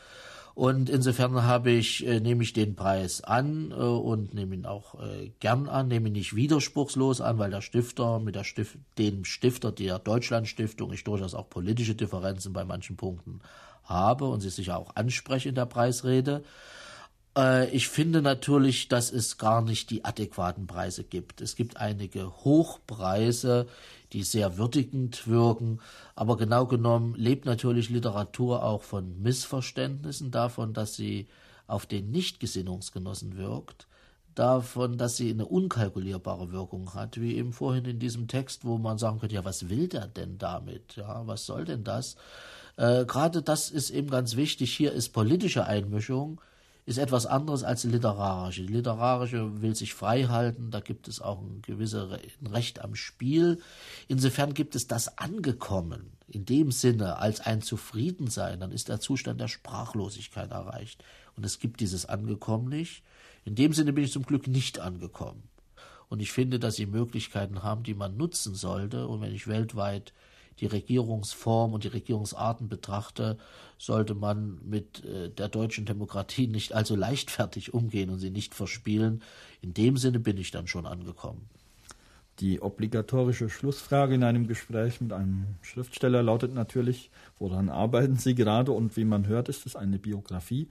Und 0.57 0.89
insofern 0.89 1.43
habe 1.43 1.69
ich, 1.69 2.03
äh, 2.07 2.19
nehme 2.19 2.41
ich 2.41 2.51
den 2.51 2.75
Preis 2.75 3.23
an 3.23 3.69
äh, 3.69 3.75
und 3.75 4.33
nehme 4.33 4.55
ihn 4.55 4.65
auch 4.65 4.95
äh, 4.95 5.29
gern 5.39 5.69
an, 5.69 5.87
nehme 5.87 6.07
ihn 6.07 6.13
nicht 6.13 6.35
widerspruchslos 6.35 7.21
an, 7.21 7.37
weil 7.37 7.51
der 7.51 7.61
Stifter 7.61 8.17
mit 8.17 8.33
der 8.33 8.43
Stift, 8.43 8.75
dem 8.97 9.23
Stifter 9.23 9.71
der 9.71 9.99
Deutschlandstiftung 9.99 10.91
ich 10.91 11.03
durchaus 11.03 11.35
auch 11.35 11.47
politische 11.47 11.93
Differenzen 11.93 12.53
bei 12.53 12.65
manchen 12.65 12.97
Punkten 12.97 13.41
habe 13.83 14.25
und 14.25 14.41
sie 14.41 14.49
sich 14.49 14.71
auch 14.71 14.95
anspreche 14.95 15.49
in 15.49 15.53
der 15.53 15.67
Preisrede. 15.67 16.43
Ich 17.71 17.87
finde 17.87 18.23
natürlich, 18.23 18.87
dass 18.87 19.11
es 19.11 19.37
gar 19.37 19.61
nicht 19.61 19.91
die 19.91 20.03
adäquaten 20.03 20.65
Preise 20.65 21.03
gibt. 21.03 21.39
Es 21.39 21.55
gibt 21.55 21.77
einige 21.77 22.31
Hochpreise, 22.43 23.67
die 24.13 24.23
sehr 24.23 24.57
würdigend 24.57 25.27
wirken, 25.27 25.79
aber 26.15 26.37
genau 26.37 26.65
genommen 26.65 27.15
lebt 27.15 27.45
natürlich 27.45 27.89
Literatur 27.89 28.63
auch 28.63 28.81
von 28.81 29.21
Missverständnissen, 29.21 30.31
davon, 30.31 30.73
dass 30.73 30.95
sie 30.95 31.27
auf 31.67 31.85
den 31.85 32.11
Nichtgesinnungsgenossen 32.11 33.37
wirkt, 33.37 33.87
davon, 34.35 34.97
dass 34.97 35.17
sie 35.17 35.31
eine 35.31 35.45
unkalkulierbare 35.45 36.51
Wirkung 36.51 36.93
hat, 36.93 37.19
wie 37.19 37.35
eben 37.35 37.53
vorhin 37.53 37.85
in 37.85 37.99
diesem 37.99 38.27
Text, 38.27 38.65
wo 38.65 38.77
man 38.77 38.97
sagen 38.97 39.19
könnte, 39.19 39.35
ja, 39.35 39.43
was 39.43 39.69
will 39.69 39.87
der 39.87 40.07
denn 40.07 40.37
damit? 40.37 40.95
Ja, 40.95 41.25
was 41.25 41.45
soll 41.45 41.65
denn 41.65 41.83
das? 41.83 42.15
Äh, 42.77 43.05
Gerade 43.05 43.41
das 43.41 43.69
ist 43.69 43.89
eben 43.89 44.09
ganz 44.09 44.35
wichtig. 44.35 44.73
Hier 44.73 44.93
ist 44.93 45.09
politische 45.09 45.65
Einmischung, 45.65 46.39
ist 46.87 46.97
etwas 46.97 47.25
anderes 47.25 47.63
als 47.63 47.81
die 47.83 47.89
literarische. 47.89 48.61
Die 48.63 48.73
literarische 48.73 49.61
will 49.61 49.75
sich 49.75 49.93
frei 49.93 50.23
halten, 50.23 50.71
da 50.71 50.79
gibt 50.79 51.07
es 51.07 51.21
auch 51.21 51.41
ein 51.41 51.61
gewisses 51.61 52.09
Recht 52.49 52.81
am 52.81 52.95
Spiel. 52.95 53.59
Insofern 54.07 54.53
gibt 54.53 54.73
es 54.73 54.87
das 54.87 55.17
Angekommen 55.17 56.13
in 56.29 56.45
dem 56.45 56.71
Sinne 56.71 57.17
als 57.17 57.41
ein 57.41 57.61
Zufriedensein, 57.61 58.59
dann 58.59 58.71
ist 58.71 58.89
der 58.89 58.99
Zustand 58.99 59.39
der 59.39 59.47
Sprachlosigkeit 59.47 60.51
erreicht. 60.51 61.03
Und 61.35 61.45
es 61.45 61.59
gibt 61.59 61.79
dieses 61.79 62.05
Angekommen 62.05 62.69
nicht. 62.69 63.03
In 63.45 63.55
dem 63.55 63.73
Sinne 63.73 63.93
bin 63.93 64.03
ich 64.03 64.11
zum 64.11 64.23
Glück 64.23 64.47
nicht 64.47 64.79
angekommen. 64.79 65.43
Und 66.09 66.21
ich 66.21 66.31
finde, 66.31 66.57
dass 66.57 66.75
sie 66.75 66.85
Möglichkeiten 66.85 67.63
haben, 67.63 67.83
die 67.83 67.93
man 67.93 68.15
nutzen 68.17 68.55
sollte. 68.55 69.07
Und 69.07 69.21
wenn 69.21 69.33
ich 69.33 69.47
weltweit 69.47 70.13
die 70.59 70.65
Regierungsform 70.65 71.73
und 71.73 71.83
die 71.83 71.89
Regierungsarten 71.89 72.67
betrachte, 72.67 73.37
sollte 73.77 74.15
man 74.15 74.59
mit 74.65 75.03
äh, 75.05 75.29
der 75.29 75.49
deutschen 75.49 75.85
Demokratie 75.85 76.47
nicht 76.47 76.73
allzu 76.73 76.95
leichtfertig 76.95 77.73
umgehen 77.73 78.09
und 78.09 78.19
sie 78.19 78.31
nicht 78.31 78.55
verspielen. 78.55 79.21
In 79.61 79.73
dem 79.73 79.97
Sinne 79.97 80.19
bin 80.19 80.37
ich 80.37 80.51
dann 80.51 80.67
schon 80.67 80.85
angekommen. 80.85 81.49
Die 82.39 82.61
obligatorische 82.61 83.49
Schlussfrage 83.49 84.13
in 84.13 84.23
einem 84.23 84.47
Gespräch 84.47 85.01
mit 85.01 85.11
einem 85.11 85.55
Schriftsteller 85.61 86.21
lautet 86.21 86.53
natürlich, 86.53 87.09
woran 87.39 87.69
arbeiten 87.69 88.17
Sie 88.17 88.35
gerade 88.35 88.71
und 88.71 88.95
wie 88.95 89.05
man 89.05 89.25
hört, 89.25 89.49
ist 89.49 89.65
es 89.65 89.75
eine 89.75 89.97
Biografie. 89.97 90.67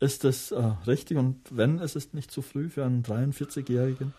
Ist 0.00 0.24
das 0.24 0.52
äh, 0.52 0.72
richtig 0.86 1.18
und 1.18 1.38
wenn, 1.50 1.78
ist 1.78 1.96
es 1.96 2.12
nicht 2.14 2.30
zu 2.30 2.42
früh 2.42 2.68
für 2.70 2.84
einen 2.84 3.02
43-Jährigen? 3.02 4.14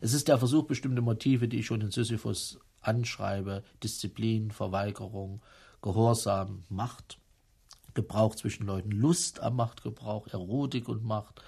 Es 0.00 0.14
ist 0.14 0.28
der 0.28 0.38
Versuch, 0.38 0.64
bestimmte 0.64 1.02
Motive, 1.02 1.48
die 1.48 1.60
ich 1.60 1.66
schon 1.66 1.80
in 1.80 1.90
Sisyphus 1.90 2.58
anschreibe, 2.86 3.62
Disziplin, 3.82 4.50
Verweigerung, 4.50 5.42
Gehorsam, 5.82 6.64
Macht, 6.68 7.18
Gebrauch 7.94 8.34
zwischen 8.34 8.66
Leuten, 8.66 8.90
Lust 8.90 9.40
am 9.40 9.56
Machtgebrauch, 9.56 10.28
Erotik 10.28 10.88
und 10.88 11.04
Macht, 11.04 11.40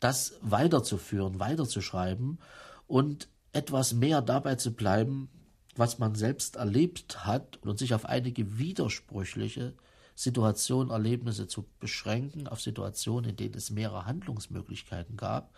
das 0.00 0.34
weiterzuführen, 0.40 1.38
weiterzuschreiben 1.38 2.38
und 2.86 3.28
etwas 3.52 3.94
mehr 3.94 4.22
dabei 4.22 4.56
zu 4.56 4.72
bleiben, 4.72 5.28
was 5.74 5.98
man 5.98 6.14
selbst 6.14 6.56
erlebt 6.56 7.26
hat 7.26 7.58
und 7.62 7.78
sich 7.78 7.94
auf 7.94 8.06
einige 8.06 8.58
widersprüchliche 8.58 9.74
Situationen, 10.14 10.90
Erlebnisse 10.90 11.46
zu 11.46 11.66
beschränken, 11.78 12.48
auf 12.48 12.60
Situationen, 12.60 13.30
in 13.30 13.36
denen 13.36 13.54
es 13.54 13.70
mehrere 13.70 14.06
Handlungsmöglichkeiten 14.06 15.16
gab 15.16 15.52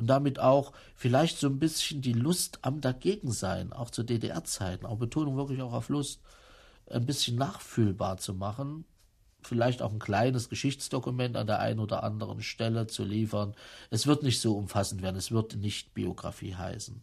und 0.00 0.06
damit 0.06 0.38
auch 0.38 0.72
vielleicht 0.96 1.38
so 1.38 1.46
ein 1.46 1.58
bisschen 1.58 2.00
die 2.00 2.14
Lust 2.14 2.60
am 2.62 2.80
Dagegensein, 2.80 3.74
auch 3.74 3.90
zu 3.90 4.02
DDR-Zeiten, 4.02 4.86
auch 4.86 4.96
Betonung 4.96 5.36
wirklich 5.36 5.60
auch 5.60 5.74
auf 5.74 5.90
Lust, 5.90 6.22
ein 6.88 7.04
bisschen 7.04 7.36
nachfühlbar 7.36 8.16
zu 8.16 8.32
machen, 8.32 8.86
vielleicht 9.42 9.82
auch 9.82 9.92
ein 9.92 9.98
kleines 9.98 10.48
Geschichtsdokument 10.48 11.36
an 11.36 11.46
der 11.46 11.58
einen 11.58 11.80
oder 11.80 12.02
anderen 12.02 12.40
Stelle 12.40 12.86
zu 12.86 13.04
liefern. 13.04 13.54
Es 13.90 14.06
wird 14.06 14.22
nicht 14.22 14.40
so 14.40 14.56
umfassend 14.56 15.02
werden, 15.02 15.16
es 15.16 15.32
wird 15.32 15.56
nicht 15.56 15.92
Biografie 15.92 16.54
heißen. 16.54 17.02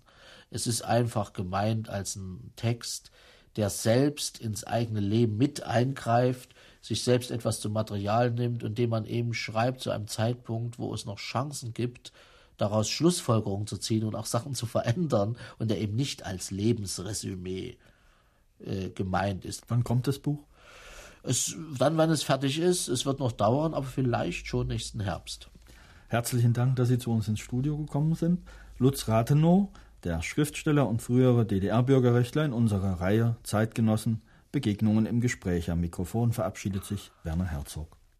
Es 0.49 0.65
ist 0.65 0.81
einfach 0.81 1.33
gemeint 1.33 1.89
als 1.89 2.15
ein 2.15 2.51
Text, 2.55 3.11
der 3.57 3.69
selbst 3.69 4.39
ins 4.39 4.63
eigene 4.63 5.01
Leben 5.01 5.37
mit 5.37 5.61
eingreift, 5.61 6.55
sich 6.81 7.03
selbst 7.03 7.29
etwas 7.29 7.59
zum 7.59 7.73
Material 7.73 8.31
nimmt 8.31 8.63
und 8.63 8.79
dem 8.79 8.89
man 8.89 9.05
eben 9.05 9.35
schreibt 9.35 9.81
zu 9.81 9.91
einem 9.91 10.07
Zeitpunkt, 10.07 10.79
wo 10.79 10.95
es 10.95 11.05
noch 11.05 11.19
Chancen 11.19 11.75
gibt, 11.75 12.11
daraus 12.57 12.89
Schlussfolgerungen 12.89 13.67
zu 13.67 13.77
ziehen 13.77 14.03
und 14.03 14.15
auch 14.15 14.25
Sachen 14.25 14.55
zu 14.55 14.65
verändern 14.65 15.37
und 15.59 15.69
der 15.69 15.79
eben 15.79 15.95
nicht 15.95 16.25
als 16.25 16.51
Lebensresümee 16.51 17.77
äh, 18.59 18.89
gemeint 18.89 19.45
ist. 19.45 19.63
Wann 19.69 19.83
kommt 19.83 20.07
das 20.07 20.19
Buch? 20.19 20.43
Es, 21.23 21.55
dann, 21.77 21.97
wenn 21.97 22.09
es 22.09 22.23
fertig 22.23 22.59
ist. 22.59 22.87
Es 22.87 23.05
wird 23.05 23.19
noch 23.19 23.31
dauern, 23.31 23.73
aber 23.73 23.85
vielleicht 23.85 24.47
schon 24.47 24.67
nächsten 24.67 24.99
Herbst. 24.99 25.49
Herzlichen 26.07 26.53
Dank, 26.53 26.77
dass 26.77 26.87
Sie 26.87 26.97
zu 26.97 27.11
uns 27.11 27.27
ins 27.27 27.41
Studio 27.41 27.77
gekommen 27.77 28.15
sind. 28.15 28.39
Lutz 28.77 29.07
Rathenow, 29.07 29.69
der 30.03 30.21
Schriftsteller 30.21 30.87
und 30.87 31.01
frühere 31.01 31.45
DDR-Bürgerrechtler 31.45 32.45
in 32.45 32.53
unserer 32.53 33.01
Reihe 33.01 33.35
Zeitgenossen 33.43 34.21
Begegnungen 34.51 35.05
im 35.05 35.19
Gespräch. 35.19 35.69
Am 35.69 35.81
Mikrofon 35.81 36.31
verabschiedet 36.31 36.85
sich 36.85 37.11
Werner 37.23 37.45
Herzog. 37.45 37.96